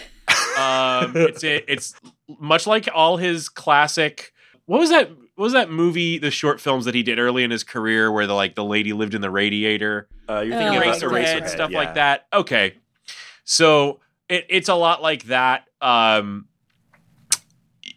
[0.58, 1.94] Um, it's it's
[2.40, 4.34] much like all his classic.
[4.66, 5.10] What was that?
[5.36, 6.18] What was that movie?
[6.18, 8.92] The short films that he did early in his career, where the like the lady
[8.94, 11.78] lived in the radiator, uh, you're Oh, thinking about Eraserhead, Eraserhead, stuff yeah.
[11.78, 12.28] like that.
[12.34, 12.76] Okay,
[13.46, 14.00] so
[14.34, 15.68] it, it's a lot like that.
[15.82, 16.48] Um,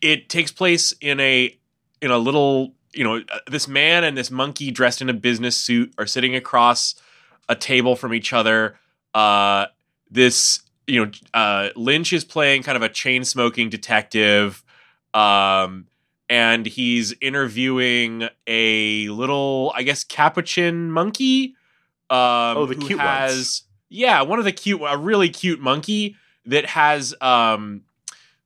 [0.03, 1.57] it takes place in a
[2.03, 5.57] in a little you know uh, this man and this monkey dressed in a business
[5.57, 6.95] suit are sitting across
[7.49, 8.79] a table from each other.
[9.15, 9.67] Uh,
[10.11, 14.63] this you know uh, Lynch is playing kind of a chain smoking detective.
[15.15, 15.87] Um,
[16.29, 21.55] and he's interviewing a little, I guess, capuchin monkey.
[22.11, 23.63] Um, Oh, the who cute has, ones.
[23.89, 26.17] Yeah, one of the cute, a really cute monkey
[26.47, 27.83] that has um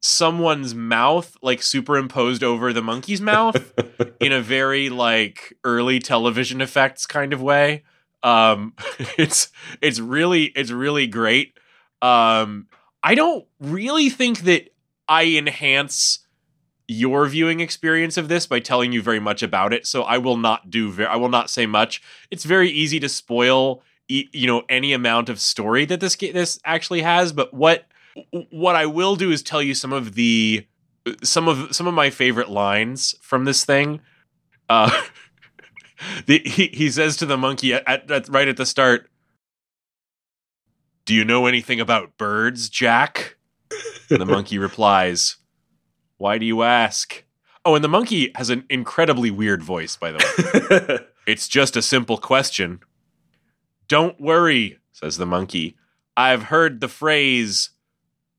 [0.01, 3.73] someone's mouth like superimposed over the monkey's mouth
[4.21, 7.83] in a very like early television effects kind of way.
[8.23, 8.75] Um,
[9.19, 11.55] it's it's really it's really great.
[12.03, 12.67] Um,
[13.03, 14.73] I don't really think that
[15.09, 16.21] I enhance
[16.87, 19.87] your viewing experience of this by telling you very much about it.
[19.87, 22.03] So I will not do very, I will not say much.
[22.31, 26.33] It's very easy to spoil e- you know any amount of story that this ga-
[26.33, 27.85] this actually has, but what
[28.51, 30.67] what I will do is tell you some of the
[31.23, 34.01] some of some of my favorite lines from this thing.
[34.69, 34.91] Uh
[36.27, 39.11] the, he, he says to the monkey at, at, right at the start,
[41.05, 43.37] "Do you know anything about birds, Jack?"
[44.11, 45.37] And the monkey replies,
[46.19, 47.25] "Why do you ask?"
[47.65, 51.07] Oh, and the monkey has an incredibly weird voice, by the way.
[51.27, 52.81] It's just a simple question.
[53.87, 55.77] Don't worry, says the monkey.
[56.17, 57.71] I've heard the phrase,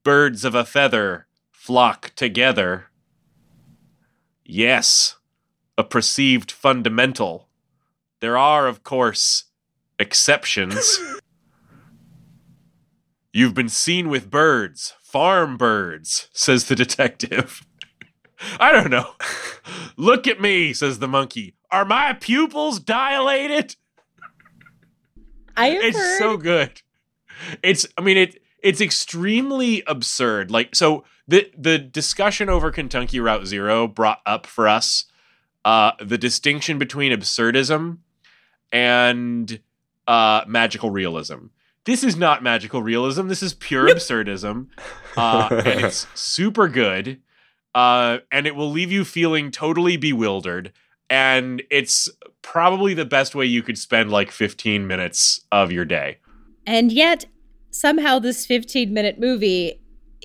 [0.02, 2.86] birds of a feather flock together.
[4.44, 5.16] Yes,
[5.78, 7.48] a perceived fundamental.
[8.20, 9.44] There are, of course,
[9.98, 10.98] exceptions.
[13.32, 17.64] You've been seen with birds, farm birds, says the detective.
[18.60, 19.12] I don't know.
[19.96, 21.54] Look at me, says the monkey.
[21.70, 23.76] Are my pupils dilated?
[25.56, 26.18] I have It's heard.
[26.18, 26.82] so good.
[27.62, 30.50] It's I mean it it's extremely absurd.
[30.50, 35.06] Like so the the discussion over Kentucky Route Zero brought up for us
[35.64, 37.98] uh the distinction between absurdism
[38.70, 39.60] and
[40.08, 41.46] uh magical realism.
[41.84, 43.28] This is not magical realism.
[43.28, 44.68] This is pure absurdism.
[45.16, 47.20] Uh and it's super good.
[47.74, 50.72] Uh and it will leave you feeling totally bewildered
[51.10, 52.08] and it's
[52.40, 56.16] probably the best way you could spend like 15 minutes of your day.
[56.66, 57.26] and yet,
[57.72, 59.80] somehow, this 15 minute movie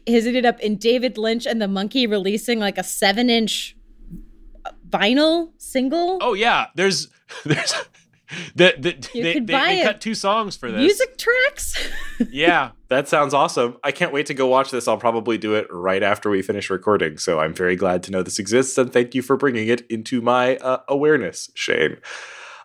[0.07, 3.75] has ended up in David Lynch and the monkey releasing like a seven inch
[4.87, 6.19] vinyl single.
[6.21, 7.07] Oh yeah, there's
[7.45, 7.73] there's
[8.55, 10.79] the, the, You they, could they, buy they cut two songs for this.
[10.79, 11.89] Music tracks?
[12.31, 12.71] Yeah.
[12.87, 13.77] That sounds awesome.
[13.83, 14.87] I can't wait to go watch this.
[14.87, 17.19] I'll probably do it right after we finish recording.
[17.19, 20.19] So I'm very glad to know this exists and thank you for bringing it into
[20.19, 21.97] my uh, awareness, Shane.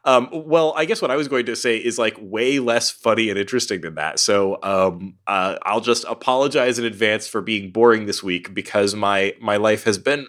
[0.04, 3.30] Um, well, I guess what I was going to say is like way less funny
[3.30, 4.18] and interesting than that.
[4.18, 9.34] So um, uh, I'll just apologize in advance for being boring this week because my
[9.40, 10.26] my life has been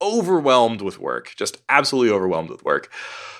[0.00, 2.90] overwhelmed with work, just absolutely overwhelmed with work.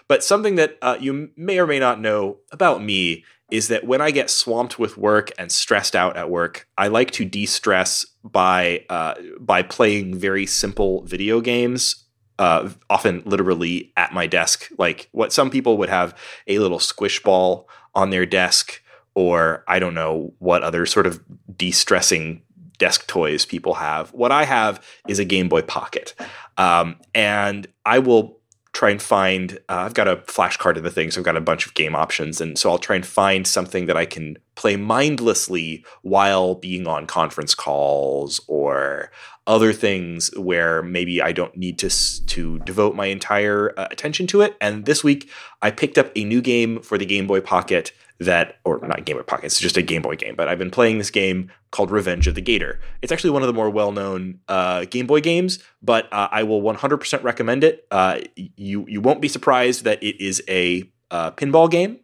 [0.09, 4.01] But something that uh, you may or may not know about me is that when
[4.01, 8.85] I get swamped with work and stressed out at work, I like to de-stress by
[8.89, 12.07] uh, by playing very simple video games.
[12.41, 16.17] Uh, often, literally at my desk, like what some people would have
[16.47, 18.81] a little squish ball on their desk,
[19.15, 21.21] or I don't know what other sort of
[21.55, 22.41] de-stressing
[22.79, 24.09] desk toys people have.
[24.15, 26.15] What I have is a Game Boy Pocket,
[26.57, 28.40] um, and I will
[28.81, 31.37] try and find uh, i've got a flash card in the thing so i've got
[31.37, 34.39] a bunch of game options and so i'll try and find something that i can
[34.55, 39.11] play mindlessly while being on conference calls or
[39.47, 41.91] other things where maybe i don't need to
[42.25, 44.57] to devote my entire uh, attention to it.
[44.63, 45.29] And this week
[45.61, 49.17] i picked up a new game for the game boy pocket that or not game
[49.17, 51.91] boy pocket it's just a game boy game but i've been playing this game called
[51.91, 52.81] revenge of the gator.
[53.01, 56.63] It's actually one of the more well-known uh, game boy games but uh, i will
[56.63, 57.87] 100% recommend it.
[57.91, 62.01] Uh, you you won't be surprised that it is a uh, pinball game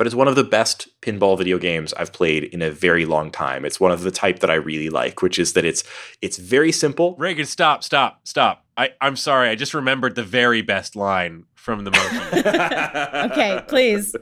[0.00, 3.30] but it's one of the best pinball video games I've played in a very long
[3.30, 3.66] time.
[3.66, 5.84] It's one of the type that I really like, which is that it's
[6.22, 7.14] it's very simple.
[7.18, 8.64] Reagan, stop, stop, stop.
[8.78, 9.50] I, I'm sorry.
[9.50, 13.28] I just remembered the very best line from the monkey.
[13.30, 14.16] okay, please.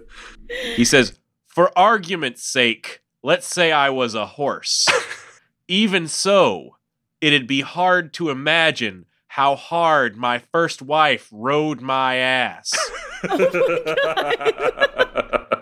[0.75, 1.17] He says,
[1.47, 4.85] For argument's sake, let's say I was a horse.
[5.69, 6.79] Even so,
[7.21, 12.77] it'd be hard to imagine how hard my first wife rode my ass.
[13.31, 15.58] Oh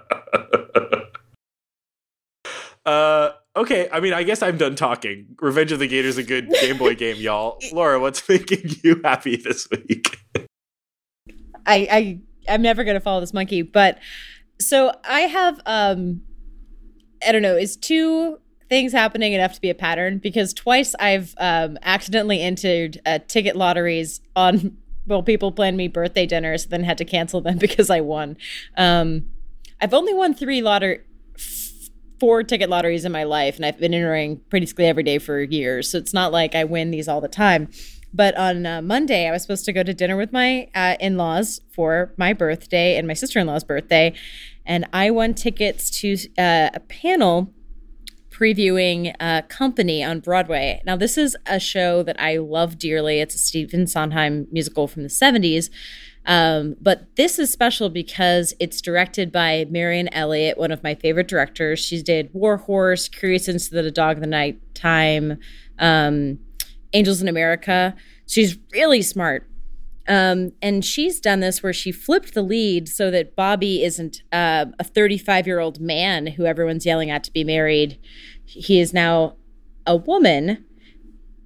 [2.86, 5.26] uh, okay, I mean, I guess I'm done talking.
[5.40, 7.58] Revenge of the Gator's is a good Game Boy game, y'all.
[7.72, 10.18] Laura, what's making you happy this week?
[11.66, 13.98] I, I I'm never gonna follow this monkey, but
[14.60, 16.22] so I have um
[17.26, 20.18] I don't know, is two things happening enough to be a pattern?
[20.18, 24.76] Because twice I've um accidentally entered uh, ticket lotteries on
[25.08, 28.36] well, people planned me birthday dinners, then had to cancel them because I won.
[28.76, 29.26] Um
[29.80, 31.00] I've only won three lottery
[32.18, 35.40] four ticket lotteries in my life, and I've been entering pretty basically every day for
[35.40, 35.90] years.
[35.90, 37.68] So it's not like I win these all the time.
[38.12, 41.16] But on uh, Monday, I was supposed to go to dinner with my uh, in
[41.16, 44.14] laws for my birthday and my sister in law's birthday.
[44.64, 47.52] And I won tickets to uh, a panel
[48.30, 50.82] previewing uh, Company on Broadway.
[50.84, 53.20] Now, this is a show that I love dearly.
[53.20, 55.70] It's a Stephen Sondheim musical from the 70s.
[56.26, 61.28] Um, but this is special because it's directed by Marianne Elliott, one of my favorite
[61.28, 61.78] directors.
[61.78, 65.38] She did War Horse, Curious Incident of the Dog of the Night Time,
[65.78, 66.40] um,
[66.92, 67.94] Angels in America.
[68.26, 69.48] She's really smart.
[70.08, 74.66] Um, and she's done this where she flipped the lead so that Bobby isn't uh,
[74.78, 77.98] a 35 year old man who everyone's yelling at to be married.
[78.44, 79.36] He is now
[79.86, 80.64] a woman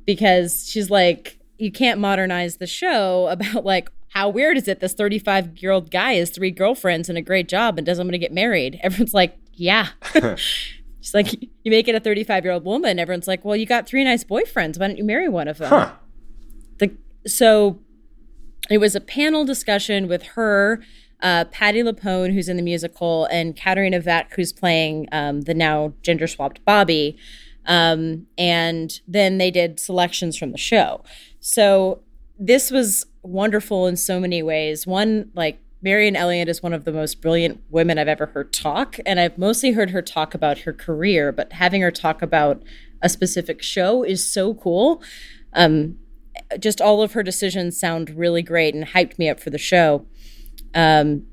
[0.05, 4.93] because she's like, you can't modernize the show about like how weird is it this
[4.95, 8.19] 35 year old guy has three girlfriends and a great job and doesn't want to
[8.19, 9.89] get married everyone's like yeah
[11.01, 13.87] she's like you make it a 35 year old woman everyone's like well you got
[13.87, 15.93] three nice boyfriends why don't you marry one of them Huh.
[16.79, 16.91] the
[17.27, 17.81] so
[18.71, 20.81] it was a panel discussion with her
[21.23, 25.93] uh, Patti LuPone, who's in the musical, and Katerina Vack, who's playing um, the now
[26.03, 27.19] gender swapped Bobby.
[27.67, 31.05] Um, and then they did selections from the show.
[31.41, 32.01] So
[32.41, 34.87] this was wonderful in so many ways.
[34.87, 38.97] One, like Marianne Elliott is one of the most brilliant women I've ever heard talk,
[39.05, 42.63] and I've mostly heard her talk about her career, but having her talk about
[43.03, 45.03] a specific show is so cool.
[45.53, 45.99] Um,
[46.59, 50.07] just all of her decisions sound really great and hyped me up for the show.
[50.75, 51.27] Um,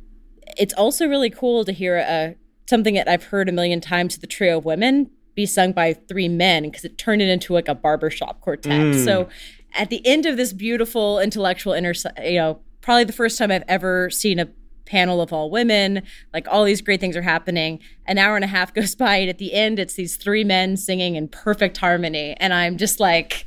[0.57, 2.35] it's also really cool to hear a,
[2.69, 6.27] something that I've heard a million times, the trio of women, be sung by three
[6.27, 8.81] men because it turned it into like a barbershop quartet.
[8.81, 9.05] Mm.
[9.05, 9.29] So
[9.77, 13.63] at the end of this beautiful intellectual inter, you know, probably the first time I've
[13.67, 14.47] ever seen a
[14.85, 16.01] panel of all women,
[16.33, 17.79] like all these great things are happening.
[18.05, 20.77] An hour and a half goes by, and at the end, it's these three men
[20.77, 23.45] singing in perfect harmony, and I'm just like,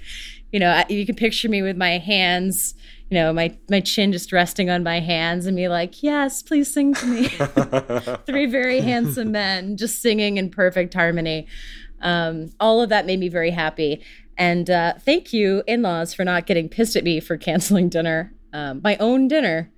[0.52, 2.74] you know, you can picture me with my hands.
[3.08, 6.72] You know, my my chin just resting on my hands and me like, yes, please
[6.72, 7.28] sing to me.
[8.26, 11.48] Three very handsome men just singing in perfect harmony.
[12.02, 14.02] Um, all of that made me very happy.
[14.40, 18.32] And uh, thank you, in laws, for not getting pissed at me for canceling dinner,
[18.54, 19.70] um, my own dinner,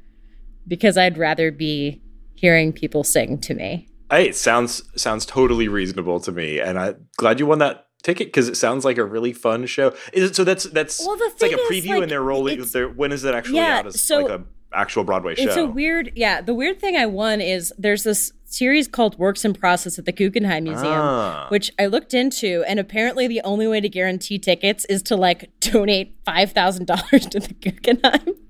[0.69, 2.01] because I'd rather be
[2.35, 3.89] hearing people sing to me.
[4.09, 8.29] Hey, it sounds sounds totally reasonable to me, and I'm glad you won that ticket
[8.29, 9.95] because it sounds like a really fun show.
[10.13, 12.63] Is it, so that's that's Well, the it's like a preview, like, and they're rolling.
[12.63, 13.87] They're, when is it actually Yeah, out?
[13.87, 15.43] As so like a actual Broadway show.
[15.43, 16.41] It's a weird, yeah.
[16.41, 20.13] The weird thing I won is there's this series called Works in Process at the
[20.13, 21.47] Guggenheim Museum, Ah.
[21.49, 25.51] which I looked into, and apparently the only way to guarantee tickets is to like
[25.61, 28.35] donate five thousand dollars to the Guggenheim.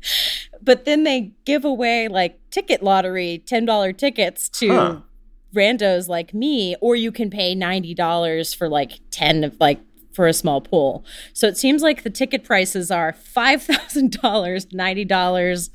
[0.65, 4.97] But then they give away like ticket lottery ten dollar tickets to Huh.
[5.55, 9.81] randos like me, or you can pay ninety dollars for like ten of like
[10.13, 11.05] for a small pool.
[11.33, 15.71] So it seems like the ticket prices are five thousand dollars, ninety dollars,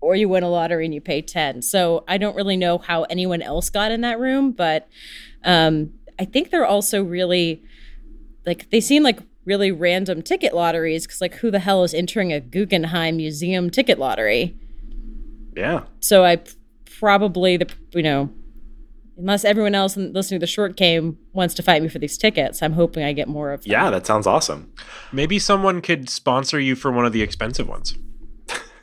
[0.00, 3.02] or you win a lottery and you pay 10 so i don't really know how
[3.04, 4.88] anyone else got in that room but
[5.44, 7.62] um, i think they're also really
[8.46, 12.32] like they seem like really random ticket lotteries because like who the hell is entering
[12.32, 14.56] a guggenheim museum ticket lottery
[15.56, 15.82] yeah.
[16.00, 16.40] so I
[16.98, 18.30] probably the you know
[19.16, 22.62] unless everyone else listening to the short game wants to fight me for these tickets
[22.62, 24.72] i'm hoping i get more of them Yeah, that sounds awesome.
[25.12, 27.96] Maybe someone could sponsor you for one of the expensive ones.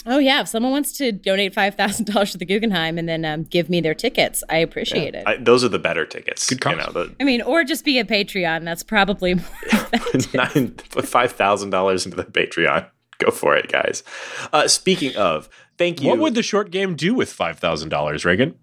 [0.06, 3.70] Oh yeah if someone wants to donate $5000 to the guggenheim and then um, give
[3.70, 6.48] me their tickets i appreciate it I, those are the better tickets.
[6.50, 8.64] Good you know, the I mean, or just be a Patreon.
[8.64, 10.34] That's probably more effective.
[10.34, 12.90] nine five thousand dollars into the Patreon.
[13.20, 14.04] Go for it, guys.
[14.52, 16.10] Uh, speaking of, thank you.
[16.10, 18.56] What would the short game do with five thousand dollars, Raygan?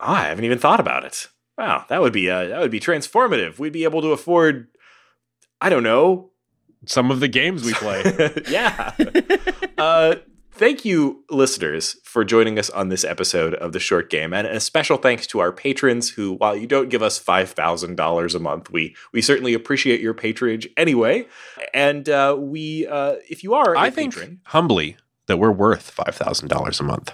[0.00, 1.28] Oh, I haven't even thought about it.
[1.56, 3.58] Wow, that would be uh, that would be transformative.
[3.58, 4.68] We'd be able to afford,
[5.60, 6.30] I don't know,
[6.84, 8.04] Some of the games we play.
[8.48, 8.92] yeah.
[9.78, 10.16] uh,
[10.56, 14.58] thank you, listeners, for joining us on this episode of the Short Game, and a
[14.58, 18.38] special thanks to our patrons who, while you don't give us five thousand dollars a
[18.38, 21.26] month, we we certainly appreciate your patronage anyway.
[21.72, 24.96] And uh, we, uh, if you are a I think patron, humbly
[25.26, 27.12] that we're worth five thousand dollars a month.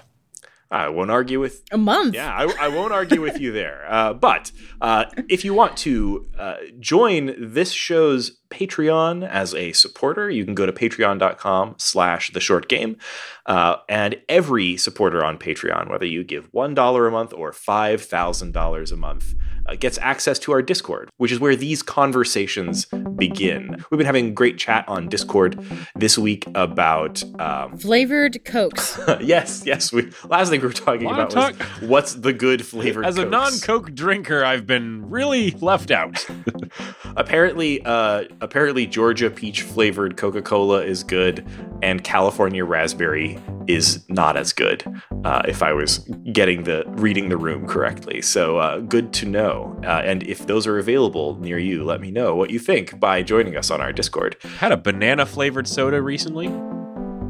[0.72, 2.14] I won't argue with A month.
[2.14, 3.80] Yeah, I, I won't argue with you there.
[3.92, 10.30] Uh, but uh, if you want to uh, join this show's Patreon as a supporter,
[10.30, 12.96] you can go to patreon.com slash the short game.
[13.44, 18.96] Uh, and every supporter on Patreon, whether you give $1 a month or $5,000 a
[18.96, 19.34] month,
[19.66, 22.86] uh, gets access to our Discord, which is where these conversations
[23.16, 23.84] begin.
[23.90, 25.58] We've been having great chat on Discord
[25.94, 28.98] this week about um, Flavored Cokes.
[29.20, 29.92] yes, yes.
[29.92, 33.06] We last thing we were talking Lot about of was what's the good flavored.
[33.06, 36.26] As a non-Coke drinker, I've been really left out.
[37.16, 41.46] apparently, uh, apparently Georgia peach flavored Coca Cola is good,
[41.82, 44.84] and California raspberry is not as good.
[45.24, 45.98] Uh, if I was
[46.32, 49.51] getting the reading the room correctly, so uh, good to know.
[49.52, 53.22] Uh, and if those are available near you, let me know what you think by
[53.22, 54.36] joining us on our Discord.
[54.58, 56.46] Had a banana flavored soda recently.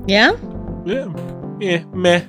[0.07, 0.33] Yeah?
[0.85, 1.13] Yeah,
[1.61, 2.25] yeah, meh.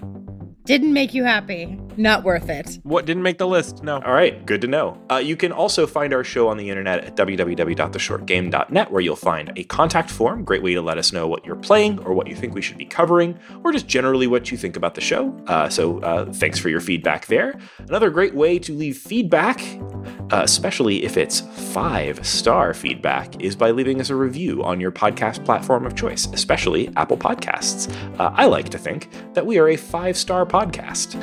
[0.66, 1.80] Didn't make you happy.
[1.98, 2.80] Not worth it.
[2.84, 3.84] What didn't make the list?
[3.84, 4.00] No.
[4.02, 5.02] All right, good to know.
[5.12, 9.52] Uh, you can also find our show on the internet at www.theshortgame.net, where you'll find
[9.56, 12.36] a contact form, great way to let us know what you're playing or what you
[12.36, 15.36] think we should be covering, or just generally what you think about the show.
[15.48, 17.60] Uh, so uh, thanks for your feedback there.
[17.80, 19.62] Another great way to leave feedback,
[20.32, 21.42] uh, especially if it's
[21.74, 26.28] five star feedback, is by leaving us a review on your podcast platform of choice,
[26.34, 27.94] especially Apple Podcasts.
[28.20, 31.16] Uh, I like to think that we are a five star podcast,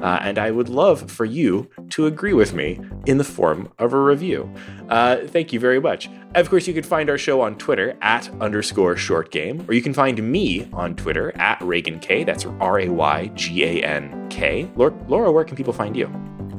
[0.00, 3.92] uh, and I would love for you to agree with me in the form of
[3.92, 4.52] a review.
[4.88, 6.08] Uh, thank you very much.
[6.34, 9.82] Of course, you can find our show on Twitter at underscore short game, or you
[9.82, 12.24] can find me on Twitter at Raygan K.
[12.24, 14.70] That's R A Y G A N K.
[14.76, 16.06] Laura, Laura, where can people find you?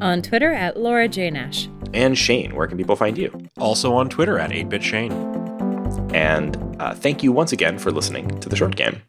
[0.01, 1.29] On Twitter at Laura J.
[1.29, 1.69] Nash.
[1.93, 3.37] And Shane, where can people find you?
[3.57, 5.11] Also on Twitter at 8bit Shane.
[6.13, 9.01] And uh, thank you once again for listening to the short game.